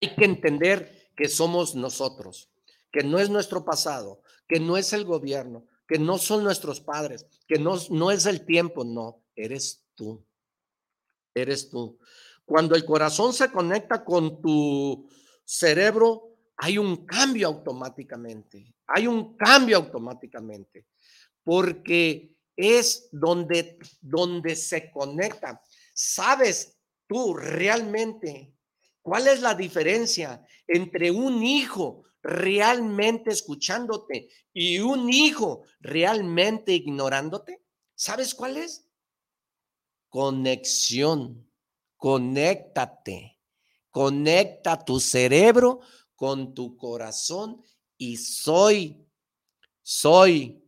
[0.00, 2.50] Hay que entender que somos nosotros,
[2.90, 7.26] que no es nuestro pasado, que no es el gobierno, que no son nuestros padres,
[7.46, 10.24] que no, no es el tiempo, no, eres tú.
[11.34, 11.98] Eres tú.
[12.44, 15.08] Cuando el corazón se conecta con tu
[15.44, 18.74] cerebro, hay un cambio automáticamente.
[18.86, 20.86] Hay un cambio automáticamente.
[21.42, 25.60] Porque es donde, donde se conecta.
[25.92, 28.54] ¿Sabes tú realmente
[29.02, 37.62] cuál es la diferencia entre un hijo realmente escuchándote y un hijo realmente ignorándote?
[37.94, 38.88] ¿Sabes cuál es?
[40.08, 41.46] Conexión.
[41.96, 43.40] Conéctate,
[43.90, 45.80] conecta tu cerebro
[46.14, 47.62] con tu corazón
[47.96, 49.08] y soy,
[49.82, 50.62] soy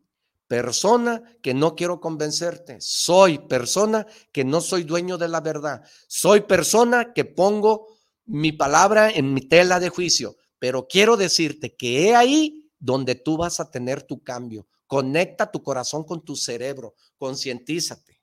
[0.46, 6.40] persona que no quiero convencerte, soy persona que no soy dueño de la verdad, soy
[6.40, 7.88] persona que pongo
[8.24, 13.36] mi palabra en mi tela de juicio, pero quiero decirte que he ahí donde tú
[13.36, 14.66] vas a tener tu cambio.
[14.86, 18.20] Conecta tu corazón con tu cerebro, concientízate.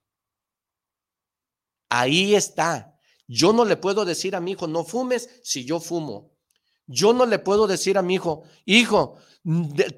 [1.89, 2.97] Ahí está.
[3.27, 6.31] Yo no le puedo decir a mi hijo, no fumes si yo fumo.
[6.87, 9.17] Yo no le puedo decir a mi hijo, hijo,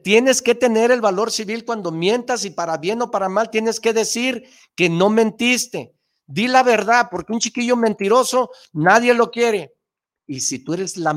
[0.04, 3.80] tienes que tener el valor civil cuando mientas y para bien o para mal tienes
[3.80, 5.94] que decir que no mentiste.
[6.26, 9.77] Di la verdad, porque un chiquillo mentiroso nadie lo quiere.
[10.28, 11.12] Y si tú eres la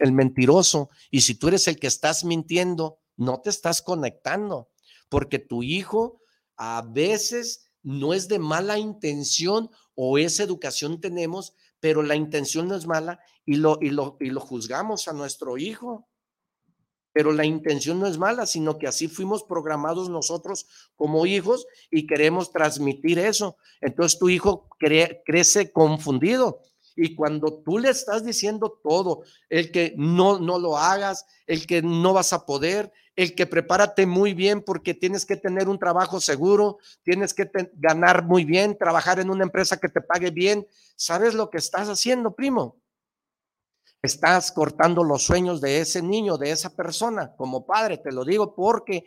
[0.00, 4.70] el mentiroso y si tú eres el que estás mintiendo, no te estás conectando,
[5.08, 6.20] porque tu hijo
[6.56, 12.74] a veces no es de mala intención o esa educación tenemos, pero la intención no
[12.74, 16.08] es mala y lo, y lo, y lo juzgamos a nuestro hijo.
[17.12, 22.06] Pero la intención no es mala, sino que así fuimos programados nosotros como hijos y
[22.06, 23.56] queremos transmitir eso.
[23.80, 24.68] Entonces tu hijo
[25.24, 26.60] crece confundido.
[26.96, 31.82] Y cuando tú le estás diciendo todo, el que no, no lo hagas, el que
[31.82, 36.20] no vas a poder, el que prepárate muy bien porque tienes que tener un trabajo
[36.20, 40.66] seguro, tienes que ganar muy bien, trabajar en una empresa que te pague bien.
[40.96, 42.80] ¿Sabes lo que estás haciendo, primo?
[44.02, 48.54] Estás cortando los sueños de ese niño, de esa persona, como padre, te lo digo
[48.54, 49.04] porque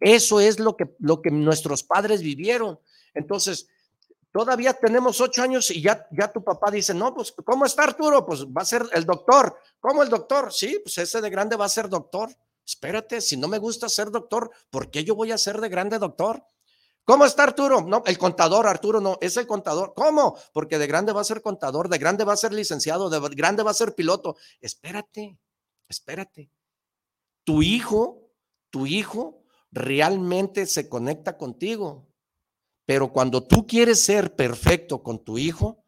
[0.00, 2.78] eso es lo que, lo que nuestros padres vivieron.
[3.14, 3.68] Entonces,
[4.32, 8.24] todavía tenemos ocho años y ya, ya tu papá dice, no, pues, ¿cómo está Arturo?
[8.24, 9.56] Pues va a ser el doctor.
[9.80, 10.52] ¿Cómo el doctor?
[10.52, 12.30] Sí, pues ese de grande va a ser doctor.
[12.66, 15.98] Espérate, si no me gusta ser doctor, ¿por qué yo voy a ser de grande
[15.98, 16.44] doctor?
[17.08, 17.80] ¿Cómo está Arturo?
[17.80, 19.94] No, el contador, Arturo, no, es el contador.
[19.96, 20.36] ¿Cómo?
[20.52, 23.62] Porque de grande va a ser contador, de grande va a ser licenciado, de grande
[23.62, 24.36] va a ser piloto.
[24.60, 25.38] Espérate,
[25.88, 26.50] espérate.
[27.44, 28.28] Tu hijo,
[28.68, 29.42] tu hijo
[29.72, 32.07] realmente se conecta contigo.
[32.88, 35.84] Pero cuando tú quieres ser perfecto con tu hijo,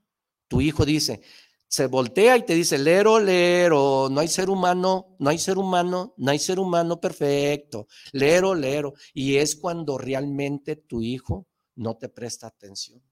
[0.48, 1.22] tu hijo dice,
[1.66, 6.12] se voltea y te dice, lero, lero, no hay ser humano, no hay ser humano,
[6.18, 8.92] no hay ser humano perfecto, lero, lero.
[9.14, 13.02] Y es cuando realmente tu hijo no te presta atención.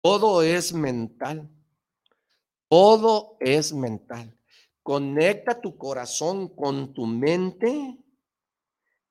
[0.00, 1.46] Todo es mental.
[2.70, 4.34] Todo es mental.
[4.82, 7.98] Conecta tu corazón con tu mente,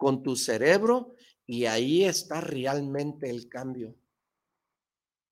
[0.02, 1.14] con tu cerebro,
[1.45, 3.95] y ahí está realmente el cambio.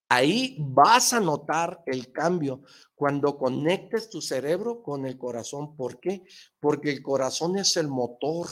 [0.09, 2.61] Ahí vas a notar el cambio
[2.93, 5.75] cuando conectes tu cerebro con el corazón.
[5.75, 6.21] ¿Por qué?
[6.59, 8.47] Porque el corazón es el motor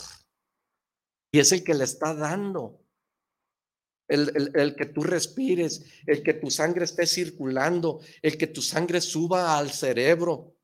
[1.32, 2.82] y es el que le está dando.
[4.08, 9.02] El, el, que tú respires, el que tu sangre esté circulando, el que tu sangre
[9.02, 10.57] suba al cerebro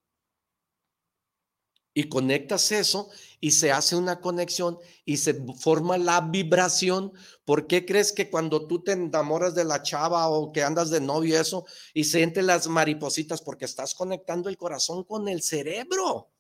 [1.94, 7.14] y conectas eso y se hace una conexión y se forma la vibración.
[7.46, 11.02] ¿Por qué crees que cuando tú te enamoras de la chava o que andas de
[11.02, 13.42] novio eso y sientes las maripositas?
[13.42, 16.33] Porque estás conectando el corazón con el cerebro.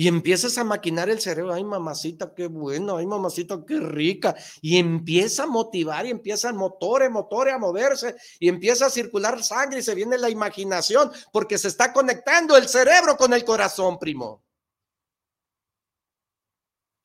[0.00, 4.36] Y empiezas a maquinar el cerebro, ay mamacita, qué bueno, ay mamacita, qué rica.
[4.60, 8.90] Y empieza a motivar y empieza el motor, el motor a moverse y empieza a
[8.90, 13.44] circular sangre y se viene la imaginación porque se está conectando el cerebro con el
[13.44, 14.44] corazón, primo.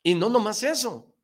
[0.03, 1.15] Y no nomás eso.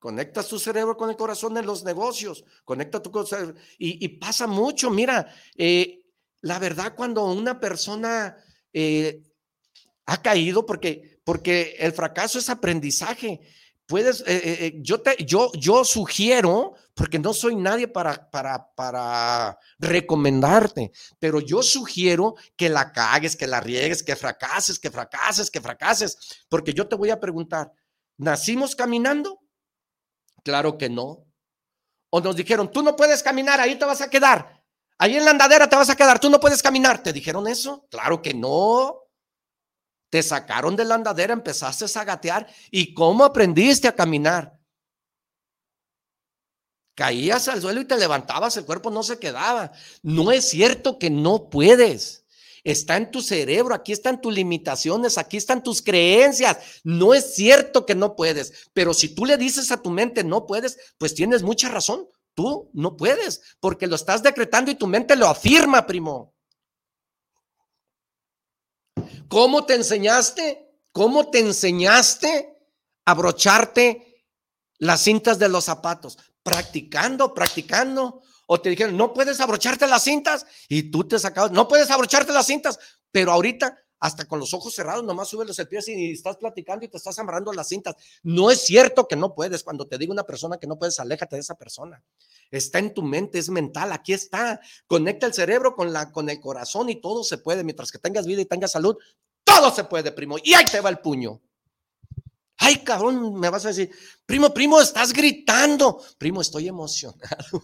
[0.00, 3.54] Conectas tu cerebro con el corazón en los negocios, conecta tu cerebro.
[3.78, 6.02] Y, pasa mucho, mira, eh,
[6.40, 8.36] la verdad cuando una persona...
[8.72, 9.22] Eh,
[10.06, 13.40] ha caído porque, porque el fracaso es aprendizaje.
[13.86, 18.74] Puedes, eh, eh, eh, yo, te, yo, yo sugiero, porque no soy nadie para, para,
[18.74, 20.90] para recomendarte,
[21.20, 26.44] pero yo sugiero que la cagues, que la riegues, que fracases, que fracases, que fracases,
[26.48, 27.72] porque yo te voy a preguntar,
[28.16, 29.40] ¿nacimos caminando?
[30.42, 31.24] Claro que no.
[32.10, 34.64] O nos dijeron, tú no puedes caminar, ahí te vas a quedar.
[34.98, 37.02] Ahí en la andadera te vas a quedar, tú no puedes caminar.
[37.02, 37.86] ¿Te dijeron eso?
[37.90, 39.05] Claro que no.
[40.16, 42.46] Te sacaron de la andadera, empezaste a gatear.
[42.70, 44.58] ¿Y cómo aprendiste a caminar?
[46.94, 49.72] Caías al suelo y te levantabas, el cuerpo no se quedaba.
[50.02, 52.24] No es cierto que no puedes.
[52.64, 56.80] Está en tu cerebro, aquí están tus limitaciones, aquí están tus creencias.
[56.82, 60.46] No es cierto que no puedes, pero si tú le dices a tu mente no
[60.46, 62.08] puedes, pues tienes mucha razón.
[62.32, 66.35] Tú no puedes, porque lo estás decretando y tu mente lo afirma, primo.
[69.28, 70.66] ¿Cómo te enseñaste?
[70.92, 72.56] ¿Cómo te enseñaste
[73.04, 74.24] a brocharte
[74.78, 76.18] las cintas de los zapatos?
[76.42, 78.22] Practicando, practicando.
[78.46, 82.32] O te dijeron, no puedes abrocharte las cintas y tú te sacabas, no puedes abrocharte
[82.32, 82.78] las cintas,
[83.10, 86.88] pero ahorita hasta con los ojos cerrados, nomás subes los pies y estás platicando y
[86.88, 87.96] te estás amarrando las cintas.
[88.22, 89.62] No es cierto que no puedes.
[89.64, 92.02] Cuando te digo una persona que no puedes, aléjate de esa persona.
[92.50, 94.60] Está en tu mente, es mental, aquí está.
[94.86, 97.64] Conecta el cerebro con, la, con el corazón y todo se puede.
[97.64, 98.96] Mientras que tengas vida y tengas salud,
[99.44, 100.36] todo se puede, primo.
[100.42, 101.40] Y ahí te va el puño.
[102.58, 103.90] Ay, cabrón, me vas a decir,
[104.24, 106.02] primo, primo, estás gritando.
[106.18, 107.62] Primo, estoy emocionado.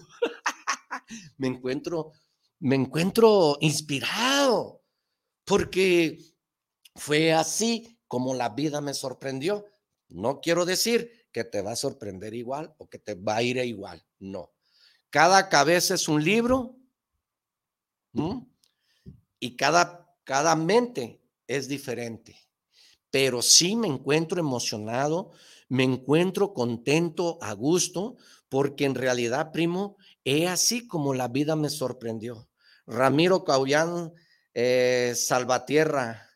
[1.38, 2.12] me encuentro,
[2.60, 4.82] me encuentro inspirado
[5.44, 6.18] porque
[6.94, 9.64] fue así como la vida me sorprendió.
[10.08, 13.56] No quiero decir que te va a sorprender igual o que te va a ir
[13.58, 14.52] igual, no.
[15.12, 16.74] Cada cabeza es un libro
[19.38, 22.34] y cada, cada mente es diferente.
[23.10, 25.32] Pero sí me encuentro emocionado,
[25.68, 28.16] me encuentro contento, a gusto,
[28.48, 32.48] porque en realidad, primo, es así como la vida me sorprendió.
[32.86, 34.14] Ramiro Caullán
[34.54, 36.26] eh, Salvatierra,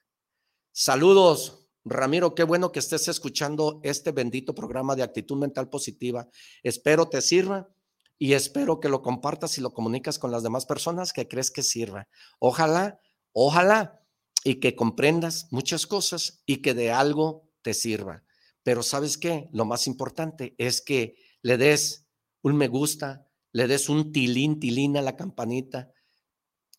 [0.70, 1.66] saludos.
[1.83, 6.29] Ramiro, qué bueno que estés escuchando este bendito programa de actitud mental positiva.
[6.62, 7.70] Espero te sirva
[8.18, 11.62] y espero que lo compartas y lo comunicas con las demás personas que crees que
[11.62, 12.08] sirva.
[12.38, 13.00] Ojalá,
[13.32, 14.00] ojalá
[14.42, 18.24] y que comprendas muchas cosas y que de algo te sirva.
[18.62, 22.06] Pero sabes qué, lo más importante es que le des
[22.42, 25.92] un me gusta, le des un tilín, tilín a la campanita.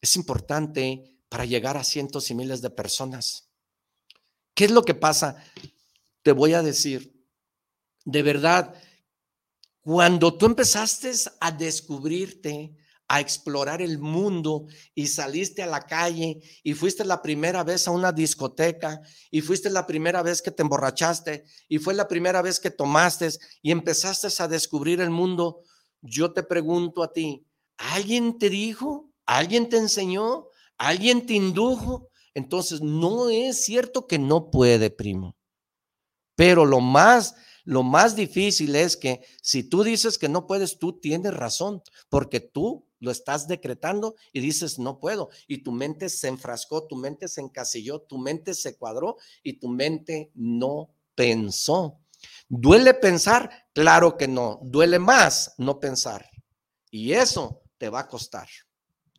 [0.01, 3.49] Es importante para llegar a cientos y miles de personas.
[4.53, 5.43] ¿Qué es lo que pasa?
[6.23, 7.25] Te voy a decir,
[8.05, 8.75] de verdad,
[9.87, 12.75] cuando tú empezaste a descubrirte,
[13.07, 17.91] a explorar el mundo y saliste a la calle y fuiste la primera vez a
[17.91, 18.99] una discoteca
[19.31, 23.29] y fuiste la primera vez que te emborrachaste y fue la primera vez que tomaste
[23.61, 25.61] y empezaste a descubrir el mundo,
[26.01, 29.09] yo te pregunto a ti, ¿alguien te dijo?
[29.25, 30.49] ¿Alguien te enseñó?
[30.77, 32.09] ¿Alguien te indujo?
[32.33, 35.37] Entonces, no es cierto que no puede, primo.
[36.35, 37.35] Pero lo más
[37.67, 42.39] lo más difícil es que si tú dices que no puedes, tú tienes razón, porque
[42.39, 45.29] tú lo estás decretando y dices no puedo.
[45.49, 49.67] Y tu mente se enfrascó, tu mente se encasilló, tu mente se cuadró y tu
[49.67, 51.99] mente no pensó.
[52.47, 53.67] ¿Duele pensar?
[53.73, 54.61] Claro que no.
[54.63, 56.25] Duele más no pensar.
[56.89, 58.47] Y eso te va a costar.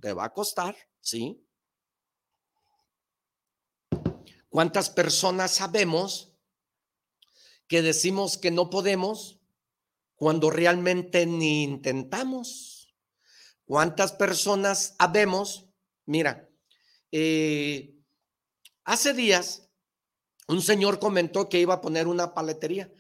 [0.01, 1.39] Te va a costar, ¿sí?
[4.49, 6.28] ¿Cuántas personas sabemos
[7.69, 9.41] que decimos que no podemos
[10.17, 12.95] cuando realmente ni intentamos?
[13.65, 15.67] ¿Cuántas personas sabemos?
[16.07, 16.49] Mira,
[17.13, 17.95] eh,
[18.85, 19.69] hace días
[20.49, 22.91] un señor comentó que iba a poner una paletería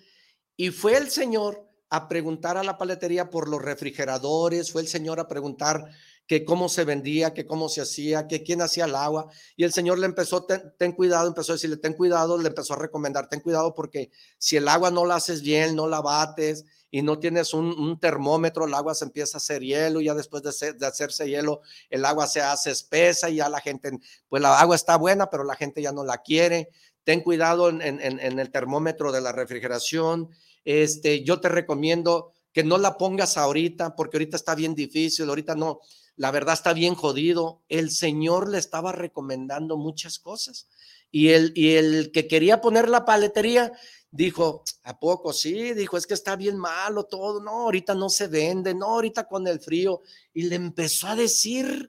[0.56, 5.20] y fue el señor a preguntar a la paletería por los refrigeradores, fue el señor
[5.20, 5.86] a preguntar
[6.29, 9.29] que cómo se vendía, que cómo se hacía, que quién hacía el agua.
[9.57, 12.79] Y el Señor le empezó, ten, cuidado, empezó a decirle, ten cuidado, le empezó a
[12.79, 17.01] recomendar, ten cuidado porque si el agua no la haces bien, no la bates y
[17.01, 21.31] no tienes un, termómetro, el agua se empieza a hacer hielo, ya después de, hacerse
[21.31, 23.91] hielo, el agua se hace espesa y ya la gente,
[24.29, 26.68] pues la agua está buena, pero la gente ya no la quiere.
[27.05, 30.29] Ten cuidado en, en el termómetro de la refrigeración.
[30.66, 35.55] Este, yo te recomiendo que no la pongas ahorita, porque ahorita está bien difícil, ahorita
[35.55, 35.81] no,
[36.18, 37.62] la verdad está bien jodido.
[37.68, 40.68] El Señor le estaba recomendando muchas cosas.
[41.12, 43.72] Y el, y el que quería poner la paletería
[44.10, 45.32] dijo, ¿a poco?
[45.32, 47.40] Sí, dijo, es que está bien malo todo.
[47.40, 50.02] No, ahorita no se vende, no, ahorita con el frío.
[50.34, 51.88] Y le empezó a decir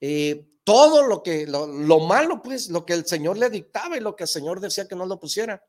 [0.00, 4.16] eh, todo lo que, lo, malo, pues, lo que el Señor le dictaba y lo
[4.16, 5.62] que el Señor decía que no lo pusiera.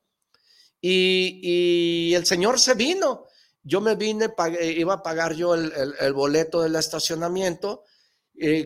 [0.80, 3.26] Y, y el Señor se vino.
[3.62, 4.30] Yo me vine,
[4.62, 5.70] iba a pagar yo el,
[6.00, 7.84] el boleto del estacionamiento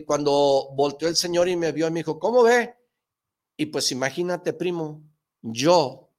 [0.05, 2.75] cuando volteó el señor y me vio, me dijo, ¿cómo ve?
[3.57, 5.03] Y pues imagínate, primo,
[5.41, 6.09] yo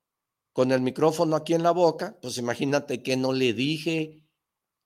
[0.53, 4.23] con el micrófono aquí en la boca, pues imagínate que no le dije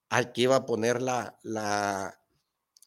[0.08, 2.20] al que iba a poner la, la,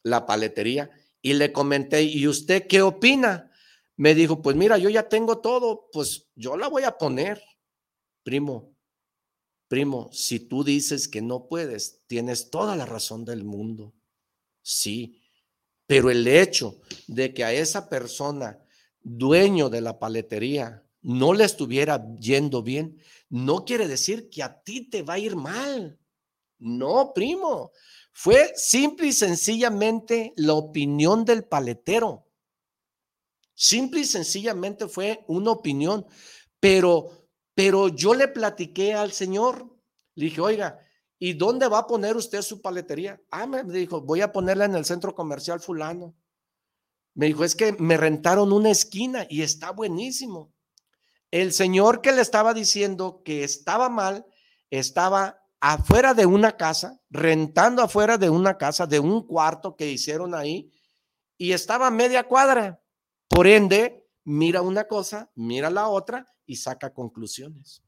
[0.02, 0.90] la paletería
[1.22, 3.50] y le comenté, ¿y usted qué opina?
[3.96, 7.42] Me dijo, pues mira, yo ya tengo todo, pues yo la voy a poner.
[8.22, 8.74] Primo,
[9.68, 13.94] primo, si tú dices que no puedes, tienes toda la razón del mundo.
[14.62, 15.22] Sí,
[15.86, 18.58] pero el hecho de que a esa persona,
[19.02, 24.88] dueño de la paletería, no le estuviera yendo bien, no quiere decir que a ti
[24.88, 25.98] te va a ir mal.
[26.58, 27.72] No, primo.
[28.12, 32.26] Fue simple y sencillamente la opinión del paletero.
[33.54, 36.06] Simple y sencillamente fue una opinión.
[36.58, 39.68] Pero, pero yo le platiqué al Señor.
[40.14, 40.78] Le dije, oiga,
[41.18, 43.20] ¿Y dónde va a poner usted su paletería?
[43.30, 46.14] Ah, me dijo, voy a ponerla en el centro comercial fulano.
[47.14, 50.52] Me dijo, es que me rentaron una esquina y está buenísimo.
[51.30, 54.26] El señor que le estaba diciendo que estaba mal,
[54.70, 60.34] estaba afuera de una casa, rentando afuera de una casa, de un cuarto que hicieron
[60.34, 60.72] ahí,
[61.38, 62.82] y estaba media cuadra.
[63.28, 67.84] Por ende, mira una cosa, mira la otra y saca conclusiones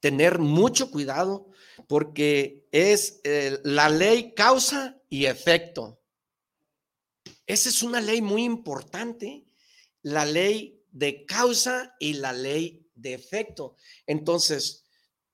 [0.00, 1.48] tener mucho cuidado
[1.86, 6.00] porque es eh, la ley causa y efecto.
[7.46, 9.44] Esa es una ley muy importante,
[10.02, 13.76] la ley de causa y la ley de efecto.
[14.06, 14.84] Entonces,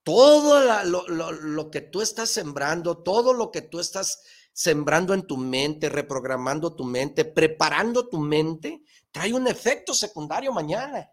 [0.03, 5.37] todo lo, lo, que tú estás sembrando, todo lo que tú estás sembrando en tu
[5.37, 11.11] mente, reprogramando tu mente, preparando tu mente, trae un efecto secundario mañana.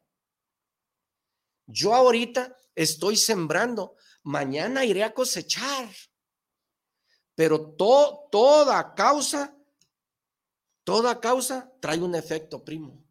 [1.66, 5.90] Yo ahorita estoy sembrando, mañana iré a cosechar.
[7.36, 9.56] Pero toda causa,
[10.84, 13.04] toda causa trae un efecto, primo.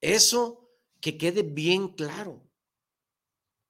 [0.00, 0.70] Eso
[1.00, 2.42] que quede bien claro.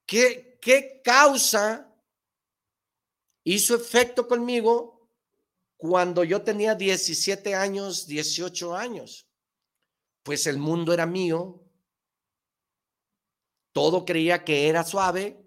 [0.07, 1.93] ¿Qué, qué causa
[3.43, 5.11] hizo efecto conmigo
[5.77, 9.27] cuando yo tenía 17 años, 18 años?
[10.22, 11.63] Pues el mundo era mío,
[13.75, 15.45] todo creía que era suave,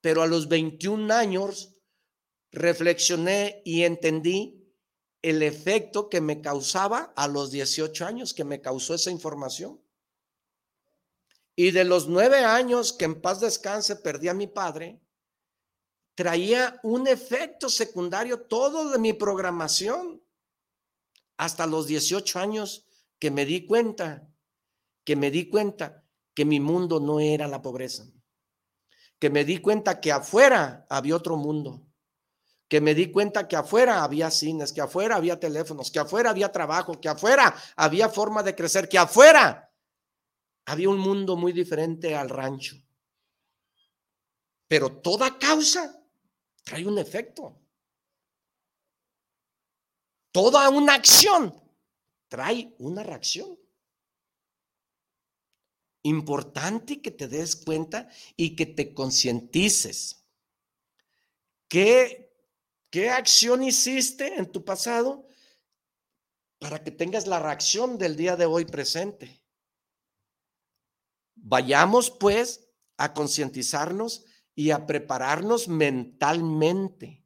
[0.00, 1.74] pero a los 21 años
[2.52, 4.72] reflexioné y entendí
[5.20, 9.82] el efecto que me causaba a los 18 años, que me causó esa información.
[11.56, 15.00] Y de los nueve años que en paz descanse perdí a mi padre,
[16.14, 20.22] traía un efecto secundario todo de mi programación.
[21.36, 22.86] Hasta los 18 años
[23.18, 24.30] que me di cuenta,
[25.02, 26.05] que me di cuenta
[26.36, 28.04] que mi mundo no era la pobreza,
[29.18, 31.86] que me di cuenta que afuera había otro mundo,
[32.68, 36.52] que me di cuenta que afuera había cines, que afuera había teléfonos, que afuera había
[36.52, 39.72] trabajo, que afuera había forma de crecer, que afuera
[40.66, 42.76] había un mundo muy diferente al rancho.
[44.68, 46.04] Pero toda causa
[46.64, 47.58] trae un efecto.
[50.32, 51.54] Toda una acción
[52.28, 53.58] trae una reacción
[56.06, 60.24] importante que te des cuenta y que te concientices.
[61.68, 62.32] ¿Qué,
[62.90, 65.26] ¿Qué acción hiciste en tu pasado
[66.58, 69.42] para que tengas la reacción del día de hoy presente?
[71.34, 77.24] Vayamos pues a concientizarnos y a prepararnos mentalmente,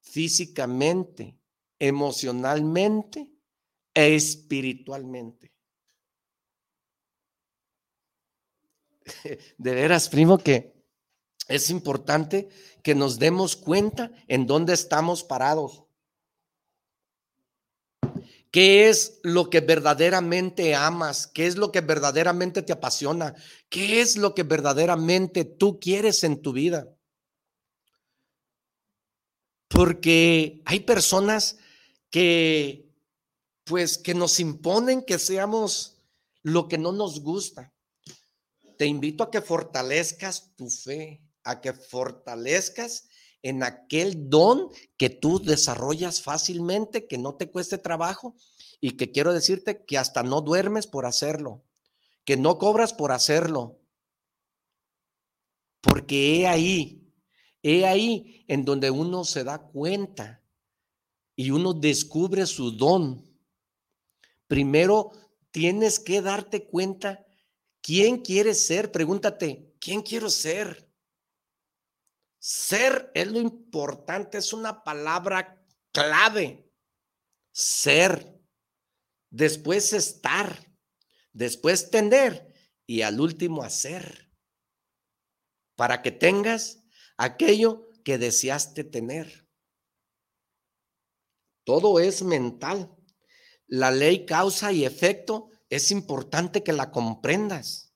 [0.00, 1.38] físicamente,
[1.78, 3.32] emocionalmente
[3.94, 5.51] e espiritualmente.
[9.58, 10.72] De veras, primo, que
[11.48, 12.48] es importante
[12.82, 15.84] que nos demos cuenta en dónde estamos parados.
[18.50, 21.26] ¿Qué es lo que verdaderamente amas?
[21.26, 23.34] ¿Qué es lo que verdaderamente te apasiona?
[23.70, 26.94] ¿Qué es lo que verdaderamente tú quieres en tu vida?
[29.68, 31.56] Porque hay personas
[32.10, 32.92] que,
[33.64, 35.96] pues, que nos imponen que seamos
[36.42, 37.72] lo que no nos gusta.
[38.82, 43.06] Te invito a que fortalezcas tu fe, a que fortalezcas
[43.40, 48.34] en aquel don que tú desarrollas fácilmente, que no te cueste trabajo
[48.80, 51.62] y que quiero decirte que hasta no duermes por hacerlo,
[52.24, 53.78] que no cobras por hacerlo.
[55.80, 57.14] Porque he ahí,
[57.62, 60.42] he ahí en donde uno se da cuenta
[61.36, 63.24] y uno descubre su don.
[64.48, 65.12] Primero
[65.52, 67.24] tienes que darte cuenta
[67.82, 68.90] quién quieres ser.
[68.90, 70.88] Pregúntate, ¿quién quiero ser?
[72.38, 76.68] Ser es lo importante, es una palabra clave.
[77.52, 78.40] Ser.
[79.30, 80.72] Después estar.
[81.32, 82.52] Después tener.
[82.86, 84.30] Y al último hacer.
[85.76, 86.82] Para que tengas
[87.16, 89.48] aquello que deseaste tener.
[91.64, 92.92] Todo es mental.
[93.68, 97.92] La ley causa y efecto es importante que la comprendas.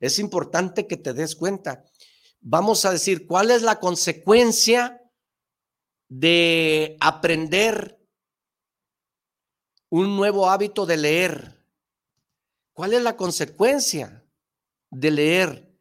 [0.00, 1.84] Es importante que te des cuenta
[2.42, 5.00] vamos a decir, ¿cuál es la consecuencia
[6.08, 7.98] de aprender
[9.88, 11.66] un nuevo hábito de leer?
[12.74, 14.26] ¿Cuál es la consecuencia
[14.90, 15.78] de leer?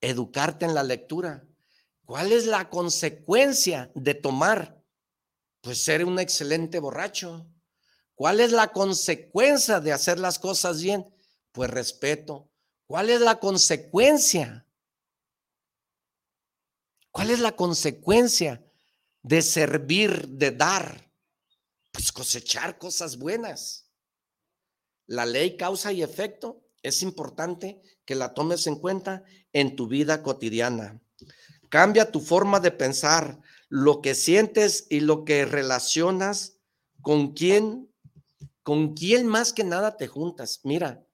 [0.00, 1.46] Educarte en la lectura.
[2.06, 4.82] ¿Cuál es la consecuencia de tomar?
[5.60, 7.46] Pues ser un excelente borracho.
[8.20, 11.06] ¿Cuál es la consecuencia de hacer las cosas bien?
[11.52, 12.50] Pues respeto.
[12.86, 14.66] ¿Cuál es la consecuencia
[17.10, 18.62] ¿Cuál es la consecuencia
[19.22, 21.10] de servir, de dar?
[21.92, 23.90] Pues cosechar cosas buenas.
[25.06, 30.22] La ley causa y efecto es importante que la tomes en cuenta en tu vida
[30.22, 31.00] cotidiana.
[31.70, 33.40] Cambia tu forma de pensar,
[33.70, 36.58] lo que sientes y lo que relacionas
[37.00, 37.89] con quién,
[38.62, 40.60] con quién más que nada te juntas.
[40.64, 41.06] Mira,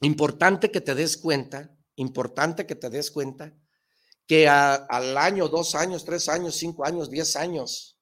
[0.00, 3.54] importante que te des cuenta, importante que te des cuenta
[4.26, 7.98] que al año, dos años, tres años, cinco años, diez años,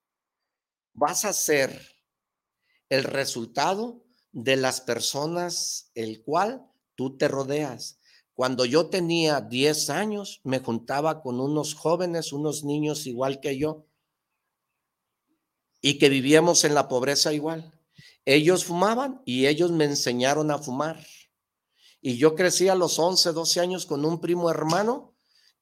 [0.92, 1.96] vas a ser
[2.88, 7.98] el resultado de las personas el cual tú te rodeas.
[8.34, 13.86] Cuando yo tenía diez años, me juntaba con unos jóvenes, unos niños igual que yo,
[15.80, 17.79] y que vivíamos en la pobreza igual.
[18.24, 21.04] Ellos fumaban y ellos me enseñaron a fumar.
[22.00, 25.14] Y yo crecí a los 11, 12 años con un primo hermano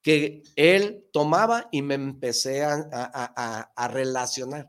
[0.02, 4.68] que él tomaba y me empecé a, relacionar.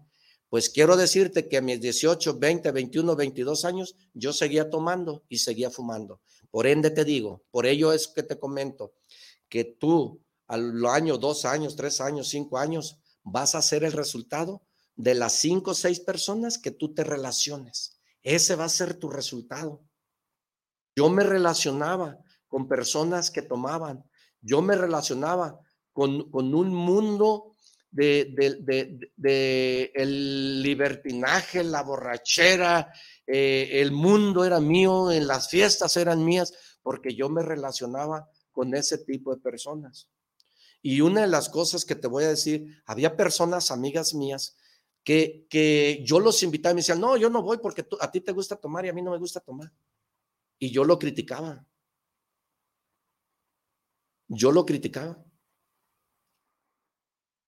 [0.49, 5.37] Pues quiero decirte que a mis 18, 20, 21, 22 años yo seguía tomando y
[5.37, 6.21] seguía fumando.
[6.49, 8.93] Por ende te digo, por ello es que te comento
[9.47, 14.63] que tú al año, dos años, tres años, cinco años, vas a ser el resultado
[14.99, 18.01] de las cinco o seis personas que tú te relaciones.
[18.21, 19.81] Ese va a ser tu resultado.
[20.93, 22.19] Yo me relacionaba
[22.49, 24.03] con personas que tomaban,
[24.41, 25.57] yo me relacionaba
[25.93, 27.55] con, un mundo
[27.89, 28.33] de,
[29.93, 32.91] el libertinaje, la borrachera,
[33.25, 38.75] eh, el mundo era mío, en las fiestas eran mías, porque yo me relacionaba con
[38.75, 40.09] ese tipo de personas.
[40.81, 44.57] Y una de las cosas que te voy a decir, había personas, amigas mías,
[45.09, 48.21] que, que yo los invitaba y me decían, no, yo no voy porque a ti
[48.21, 49.73] te gusta tomar y a mí no me gusta tomar.
[50.59, 51.65] Y yo lo criticaba
[54.29, 55.17] yo lo criticaba.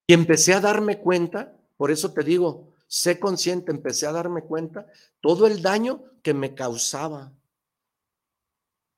[0.07, 4.87] Y empecé a darme cuenta, por eso te digo, sé consciente, empecé a darme cuenta
[5.21, 7.31] todo el daño que me causaba.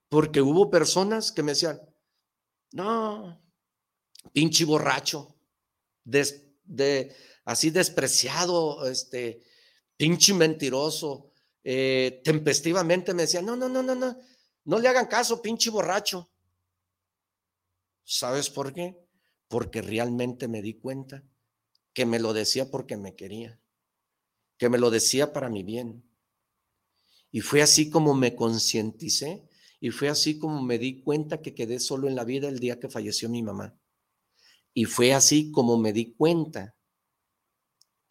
[0.09, 1.82] Porque hubo personas que me decían,
[2.72, 3.39] no,
[4.32, 5.36] pinche borracho,
[6.03, 7.14] de,
[7.46, 9.41] así despreciado, este,
[9.98, 11.32] pinche mentiroso,
[11.64, 14.18] eh, tempestivamente me decían, no, no, no, no, no,
[14.66, 16.30] no le hagan caso, pinche borracho.
[18.04, 18.98] ¿Sabes por qué?
[19.48, 21.24] Porque realmente me di cuenta
[21.94, 23.60] que me lo decía porque me quería,
[24.58, 26.04] que me lo decía para mi bien.
[27.32, 31.80] Y fue así como me concienticé Y fue así como me di cuenta que quedé
[31.80, 33.78] solo en la vida el día que falleció mi mamá.
[34.74, 36.76] Y fue así como me di cuenta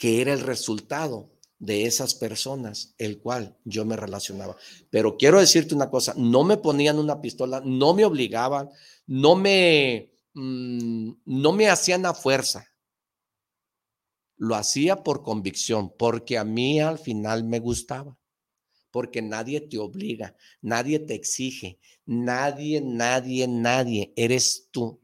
[0.02, 1.30] que era el resultado
[1.60, 4.56] de esas personas el cual yo me relacionaba.
[4.90, 8.68] Pero quiero decirte una cosa, no me ponían una pistola, no me obligaban,
[9.06, 12.66] no me, mm, no me hacían a fuerza.
[14.38, 18.18] Lo hacía por convicción, porque a mí al final me gustaba,
[18.90, 25.00] porque nadie te obliga, nadie te exige, nadie, nadie, nadie, eres tú.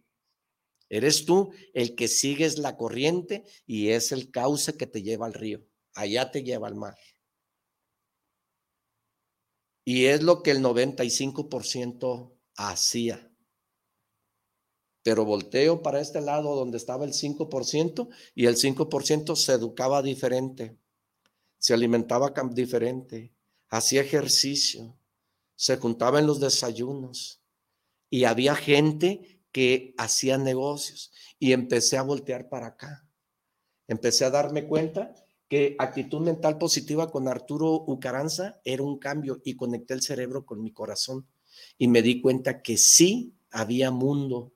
[0.89, 5.35] Eres tú el que sigues la corriente y es el cauce que te lleva al
[5.35, 5.65] río.
[5.95, 6.97] Allá te lleva al mar.
[9.85, 13.31] Y es lo que el 95% hacía.
[15.03, 20.77] Pero volteo para este lado donde estaba el 5% y el 5% se educaba diferente,
[21.57, 23.33] se alimentaba diferente,
[23.69, 24.99] hacía ejercicio,
[25.55, 27.41] se juntaba en los desayunos
[28.11, 33.05] y había gente que hacía negocios y empecé a voltear para acá.
[33.89, 35.13] Empecé a darme cuenta
[35.49, 40.63] que actitud mental positiva con Arturo Ucaranza era un cambio y conecté el cerebro con
[40.63, 41.27] mi corazón
[41.77, 44.53] y me di cuenta que sí había mundo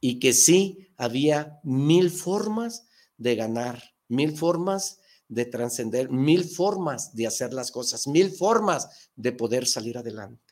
[0.00, 7.28] y que sí había mil formas de ganar, mil formas de trascender, mil formas de
[7.28, 10.43] hacer las cosas, mil formas de poder salir adelante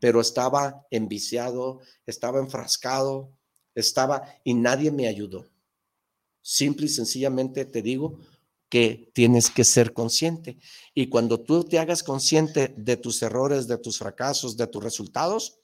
[0.00, 3.30] pero estaba enviciado, estaba enfrascado,
[3.74, 5.46] estaba y nadie me ayudó.
[6.42, 8.18] Simple y sencillamente te digo
[8.68, 10.58] que tienes que ser consciente.
[10.94, 15.58] Y cuando tú te hagas consciente de tus errores, de tus fracasos, de tus resultados,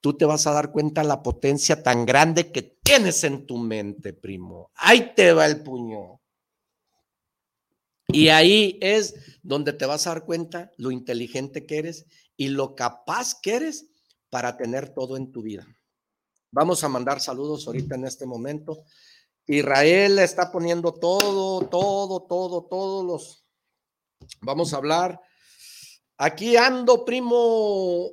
[0.00, 4.12] tú te vas a dar cuenta la potencia tan grande que tienes en tu mente,
[4.12, 4.70] primo.
[4.76, 6.17] Ahí te va el puño.
[8.10, 12.06] Y ahí es donde te vas a dar cuenta lo inteligente que eres
[12.36, 13.86] y lo capaz que eres
[14.30, 15.66] para tener todo en tu vida.
[16.50, 18.84] Vamos a mandar saludos ahorita en este momento.
[19.46, 23.44] Israel está poniendo todo, todo, todo, todos los.
[24.40, 25.20] Vamos a hablar.
[26.16, 28.10] Aquí ando, primo.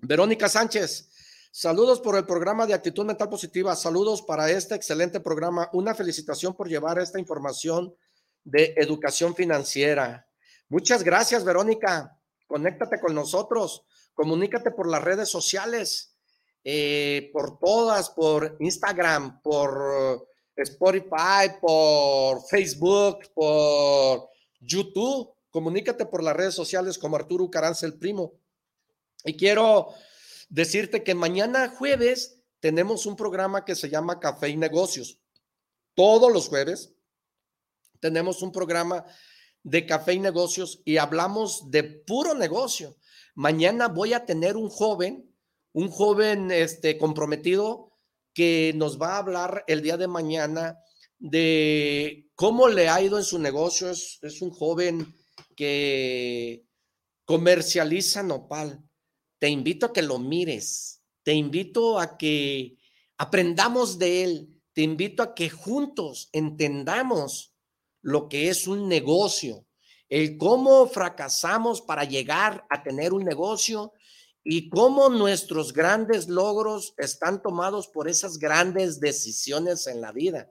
[0.00, 1.13] Verónica Sánchez.
[1.56, 3.76] Saludos por el programa de actitud mental positiva.
[3.76, 5.70] Saludos para este excelente programa.
[5.72, 7.94] Una felicitación por llevar esta información
[8.42, 10.26] de educación financiera.
[10.68, 12.18] Muchas gracias, Verónica.
[12.48, 13.84] Conéctate con nosotros.
[14.14, 16.16] Comunícate por las redes sociales,
[16.64, 20.26] eh, por todas, por Instagram, por
[20.56, 24.28] Spotify, por Facebook, por
[24.58, 25.32] YouTube.
[25.50, 28.32] Comunícate por las redes sociales como Arturo Caranza el Primo.
[29.24, 29.94] Y quiero
[30.48, 35.18] decirte que mañana jueves tenemos un programa que se llama Café y Negocios.
[35.94, 36.94] Todos los jueves
[38.00, 39.04] tenemos un programa
[39.62, 42.96] de Café y Negocios y hablamos de puro negocio.
[43.34, 45.34] Mañana voy a tener un joven,
[45.72, 47.92] un joven este, comprometido
[48.32, 50.78] que nos va a hablar el día de mañana
[51.18, 53.90] de cómo le ha ido en su negocio.
[53.90, 55.14] Es, es un joven
[55.56, 56.66] que
[57.24, 58.82] comercializa nopal.
[59.44, 62.78] Te invito a que lo mires, te invito a que
[63.18, 67.54] aprendamos de él, te invito a que juntos entendamos
[68.00, 69.66] lo que es un negocio,
[70.08, 73.92] el cómo fracasamos para llegar a tener un negocio
[74.42, 80.50] y cómo nuestros grandes logros están tomados por esas grandes decisiones en la vida.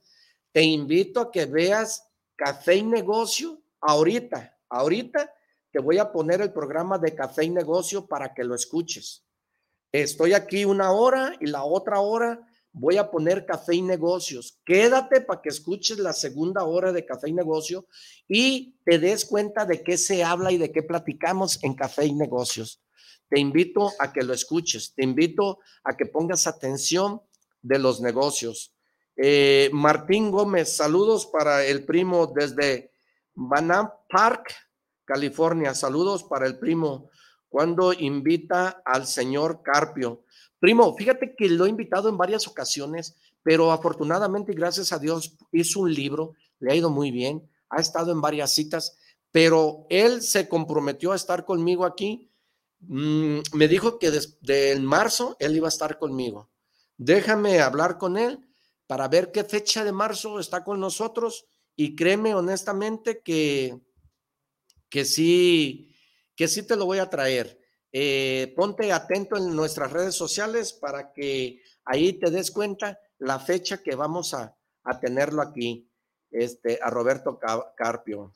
[0.51, 5.33] Te invito a que veas Café y Negocio ahorita, ahorita
[5.73, 9.25] te voy a poner el programa de Café y Negocio para que lo escuches.
[9.91, 14.59] Estoy aquí una hora y la otra hora voy a poner café y negocios.
[14.65, 17.87] Quédate para que escuches la segunda hora de café y negocio
[18.27, 22.13] y te des cuenta de qué se habla y de qué platicamos en café y
[22.13, 22.81] negocios.
[23.27, 27.21] Te invito a que lo escuches, te invito a que pongas atención
[27.61, 28.75] de los negocios.
[29.15, 32.91] Eh, Martín Gómez, saludos para el primo desde
[33.33, 34.53] Banana Park,
[35.05, 35.73] California.
[35.73, 37.09] Saludos para el primo
[37.49, 40.23] cuando invita al señor Carpio.
[40.59, 45.81] Primo, fíjate que lo he invitado en varias ocasiones, pero afortunadamente gracias a Dios hizo
[45.81, 48.97] un libro, le ha ido muy bien, ha estado en varias citas,
[49.31, 52.31] pero él se comprometió a estar conmigo aquí.
[52.79, 56.49] Mm, me dijo que desde en marzo él iba a estar conmigo.
[56.97, 58.39] Déjame hablar con él
[58.87, 61.45] para ver qué fecha de marzo está con nosotros
[61.75, 63.79] y créeme honestamente que,
[64.93, 65.91] que sí,
[66.35, 67.59] que sí te lo voy a traer.
[67.91, 73.81] Eh, ponte atento en nuestras redes sociales para que ahí te des cuenta la fecha
[73.81, 74.55] que vamos a,
[75.01, 75.89] tenerlo aquí,
[76.29, 77.39] este, a Roberto
[77.75, 78.31] Carpio.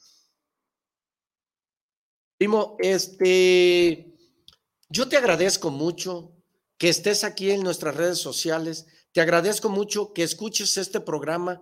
[2.39, 4.18] Primo, este,
[4.89, 6.34] Yo te agradezco mucho
[6.80, 8.88] que estés aquí en nuestras redes sociales.
[9.12, 11.62] Te agradezco mucho que escuches este programa.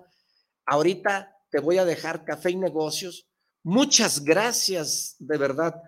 [0.65, 3.27] Ahorita te voy a dejar Café y Negocios.
[3.67, 5.81] Muchas gracias, de verdad.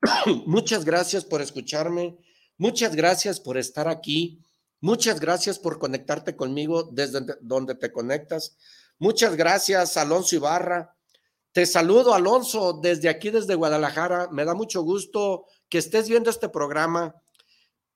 [0.46, 2.16] Muchas gracias por escucharme.
[2.56, 4.42] Muchas gracias por estar aquí.
[4.80, 8.56] Muchas gracias por conectarte conmigo desde donde te conectas.
[8.98, 10.96] Muchas gracias, Alonso Ibarra.
[11.52, 14.28] Te saludo, Alonso, desde aquí, desde Guadalajara.
[14.32, 17.14] Me da mucho gusto que estés viendo este programa.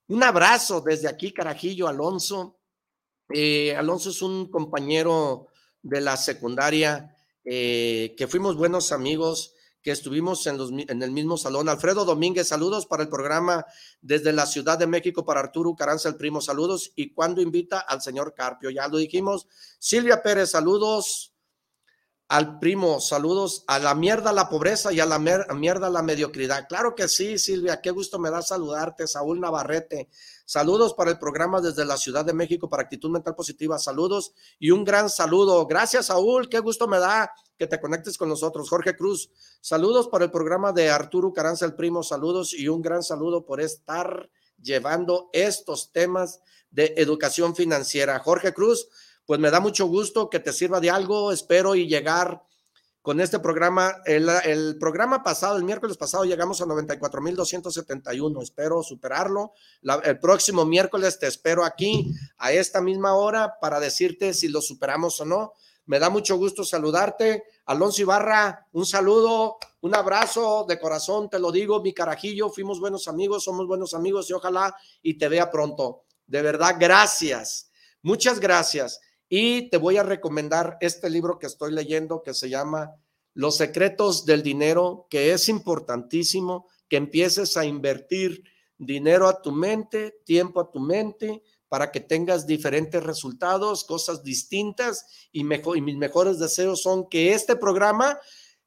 [0.09, 2.59] Un abrazo desde aquí, Carajillo, Alonso.
[3.33, 5.49] Eh, Alonso es un compañero
[5.81, 11.37] de la secundaria eh, que fuimos buenos amigos que estuvimos en, los, en, el mismo
[11.37, 11.69] salón.
[11.69, 13.67] Alfredo Domínguez, saludos para el programa
[14.01, 16.93] desde la Ciudad de México para Arturo Caranza, el primo, saludos.
[16.95, 19.49] Y cuando invita al señor Carpio, ya lo dijimos.
[19.79, 21.32] Silvia Pérez, saludos
[22.33, 26.67] al primo, saludos a la mierda la pobreza y a la mierda la mediocridad.
[26.67, 30.09] Claro que sí, Silvia, qué gusto me da saludarte, Saúl Navarrete.
[30.47, 33.79] Saludos para el programa desde la Ciudad de México para Actitud Mental Positiva.
[33.79, 35.67] Saludos y un gran saludo.
[35.67, 38.71] Gracias, Saúl, qué gusto me da que te conectes con nosotros.
[38.71, 39.29] Jorge Cruz,
[39.61, 42.03] saludos para el programa de Arturo Caranza, el primo.
[42.03, 48.19] Saludos y un gran saludo por estar llevando estos temas de educación financiera.
[48.21, 48.89] Jorge Cruz,
[49.27, 51.33] pues me da mucho gusto que te sirva de algo.
[51.33, 52.43] Espero y llegar
[53.03, 53.97] con este programa.
[54.07, 58.43] El, programa pasado, el miércoles pasado, llegamos a 94.271.
[58.43, 59.53] Espero superarlo.
[60.05, 65.21] el próximo miércoles te espero aquí a esta misma hora para decirte si lo superamos
[65.21, 65.53] o no.
[65.85, 67.43] Me da mucho gusto saludarte.
[67.67, 73.09] Alonso Ibarra, un saludo, un abrazo de corazón, te lo digo, mi carajillo, fuimos buenos
[73.09, 76.05] amigos, somos buenos amigos y ojalá y te vea pronto.
[76.27, 77.71] De verdad, gracias.
[78.01, 79.01] Muchas gracias.
[79.35, 82.97] Y te voy a recomendar este libro que estoy leyendo que se llama
[83.33, 88.45] Los secretos del dinero, que es importantísimo que empieces a invertir
[88.77, 95.07] dinero a tu mente, tiempo a tu mente, para que tengas diferentes resultados, cosas distintas
[95.33, 98.19] y, y mis mejores deseos son que este programa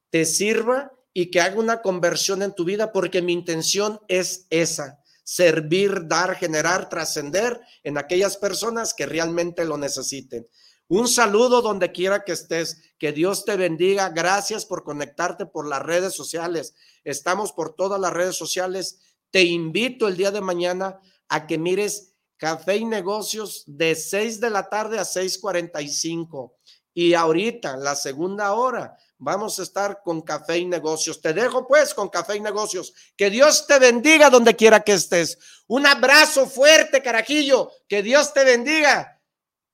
[0.09, 4.99] te sirva y que haga una conversión en tu vida porque mi intención es esa,
[5.25, 10.47] servir, dar, generar, trascender en aquellas personas que realmente lo necesiten.
[10.87, 12.93] Un saludo donde quiera que estés.
[12.99, 14.09] Que Dios te bendiga.
[14.09, 16.75] Gracias por conectarte por las redes sociales.
[17.03, 18.99] Estamos por todas las redes sociales.
[19.31, 24.49] Te invito el día de mañana a que mires Café y Negocios de 6 de
[24.51, 26.53] la tarde a 6:45.
[26.93, 31.21] Y ahorita, la segunda hora, Vamos a estar con Café y Negocios.
[31.21, 32.93] Te dejo pues con Café y Negocios.
[33.15, 35.37] Que Dios te bendiga donde quiera que estés.
[35.67, 37.71] Un abrazo fuerte, carajillo.
[37.87, 39.21] Que Dios te bendiga.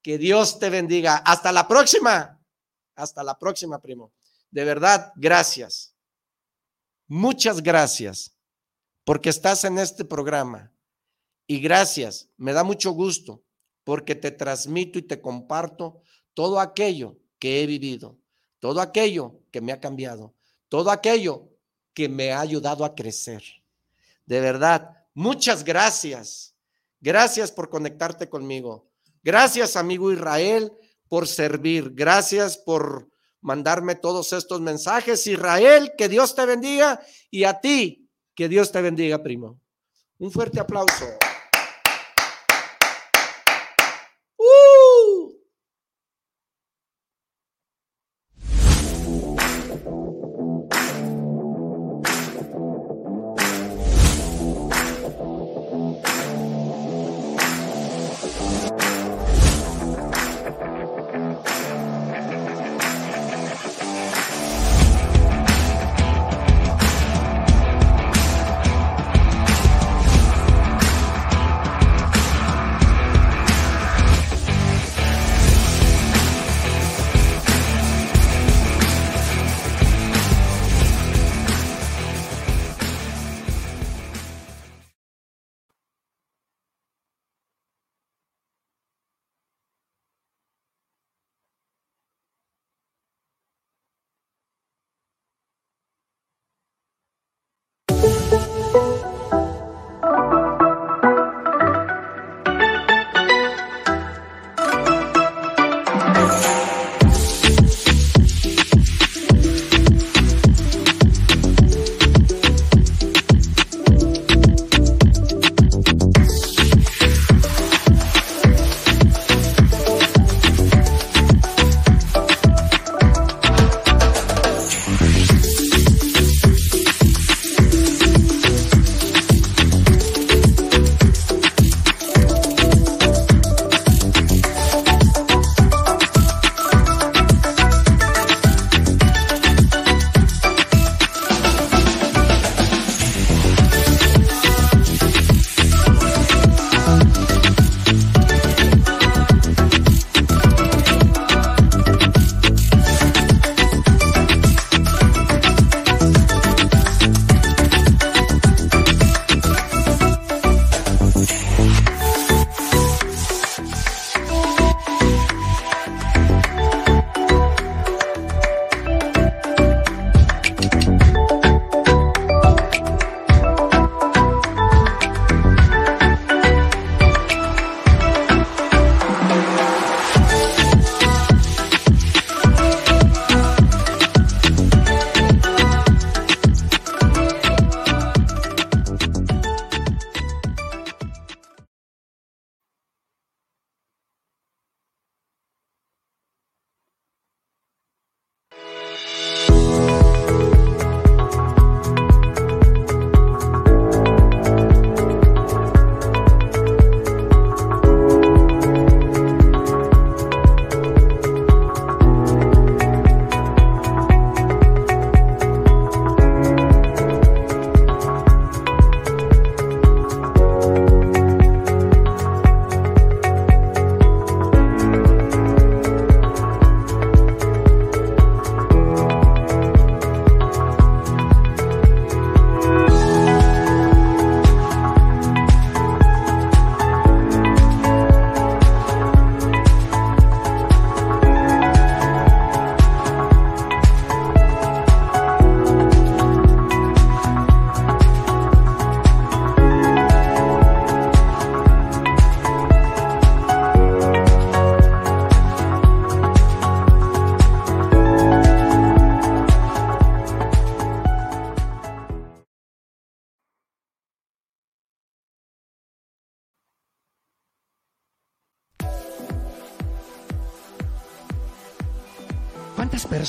[0.03, 1.17] Que Dios te bendiga.
[1.17, 2.39] Hasta la próxima.
[2.95, 4.13] Hasta la próxima, primo.
[4.51, 5.95] De verdad, gracias.
[7.07, 8.35] Muchas gracias
[9.03, 10.71] porque estás en este programa.
[11.47, 13.43] Y gracias, me da mucho gusto
[13.83, 16.01] porque te transmito y te comparto
[16.33, 18.20] todo aquello que he vivido
[18.61, 20.33] todo aquello que me ha cambiado,
[20.69, 21.49] todo aquello
[21.93, 23.43] que me ha ayudado a crecer.
[24.25, 26.55] De verdad, muchas gracias.
[27.01, 28.87] Gracias por conectarte conmigo.
[29.23, 30.71] Gracias, amigo Israel,
[31.09, 31.91] por servir.
[31.95, 33.09] Gracias por
[33.41, 35.25] mandarme todos estos mensajes.
[35.25, 37.01] Israel, que Dios te bendiga
[37.31, 39.59] y a ti, que Dios te bendiga, primo.
[40.19, 41.07] Un fuerte aplauso.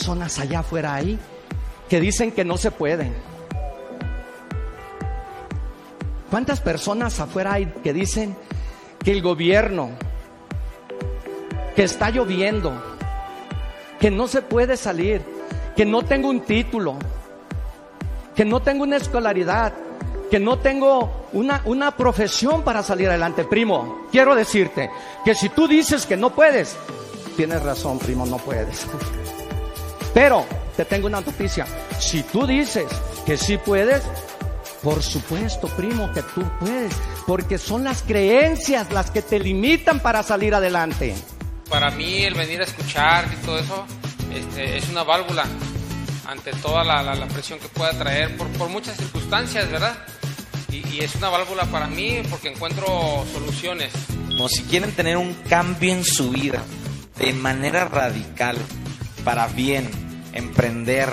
[0.03, 1.16] Personas allá afuera ahí
[1.88, 3.14] que dicen que no se pueden?
[6.28, 8.36] ¿Cuántas personas afuera hay que dicen
[9.05, 9.90] que el gobierno,
[11.76, 12.72] que está lloviendo,
[14.00, 15.22] que no se puede salir,
[15.76, 16.96] que no tengo un título,
[18.34, 19.72] que no tengo una escolaridad,
[20.32, 23.44] que no tengo una, una profesión para salir adelante.
[23.44, 24.90] Primo, quiero decirte
[25.24, 26.76] que si tú dices que no puedes,
[27.36, 28.84] tienes razón, primo, no puedes.
[30.15, 30.47] Pero
[30.77, 31.67] te tengo una noticia.
[31.99, 32.87] Si tú dices
[33.25, 34.03] que sí puedes,
[34.83, 36.93] por supuesto, primo, que tú puedes,
[37.27, 41.15] porque son las creencias las que te limitan para salir adelante.
[41.69, 43.87] Para mí el venir a escuchar y todo eso
[44.35, 45.45] este, es una válvula
[46.27, 49.97] ante toda la, presión que pueda traer por, por muchas circunstancias, ¿verdad?
[50.73, 53.93] y, es una válvula para mí porque encuentro soluciones.
[54.39, 56.63] O si quieren tener un cambio en su vida
[57.19, 58.57] de manera radical,
[59.25, 59.89] para bien,
[60.33, 61.09] emprender,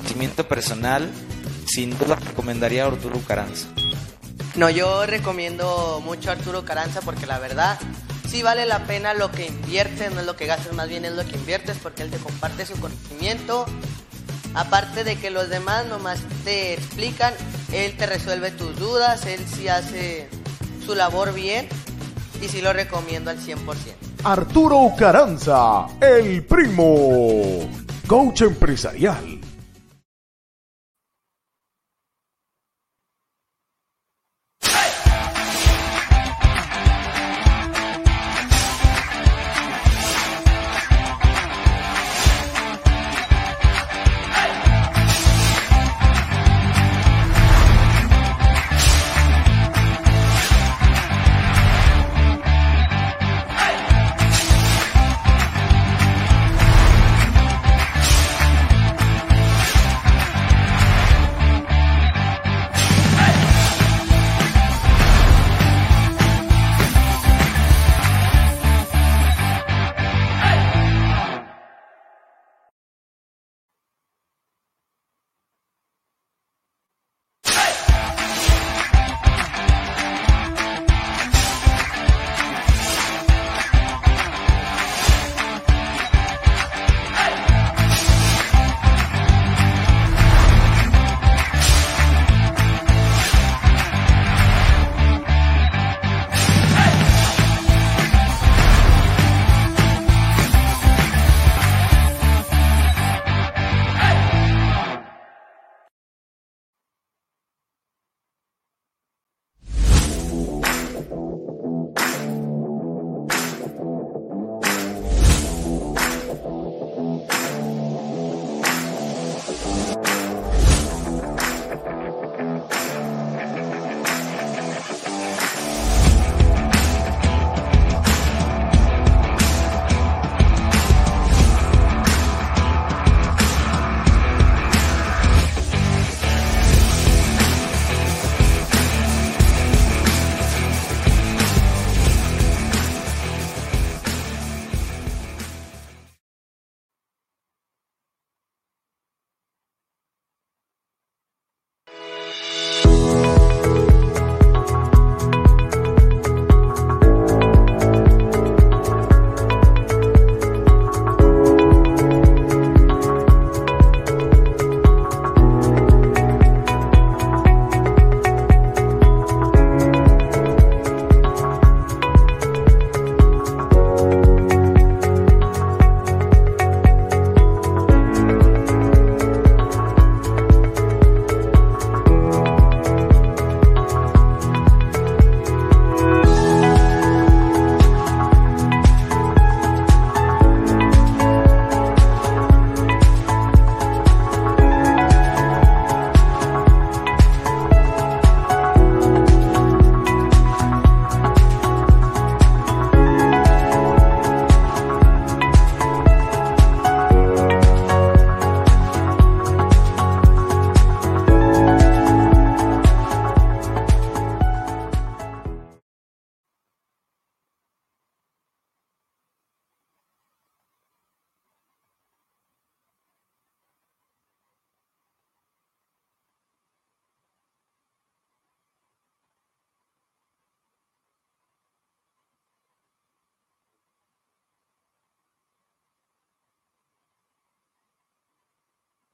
[0.00, 1.10] crecimiento personal,
[1.66, 3.68] sin duda recomendaría a Arturo Caranza.
[4.56, 7.78] No, yo recomiendo mucho a Arturo Caranza porque la verdad
[8.28, 11.12] sí vale la pena lo que inviertes, no es lo que gastas, más bien es
[11.12, 13.66] lo que inviertes porque él te comparte su conocimiento.
[14.54, 17.34] Aparte de que los demás nomás te explican,
[17.72, 20.28] él te resuelve tus dudas, él sí hace
[20.84, 21.68] su labor bien
[22.40, 23.56] y sí lo recomiendo al 100%.
[24.24, 27.68] Arturo Caranza, el primo,
[28.06, 29.33] coach empresarial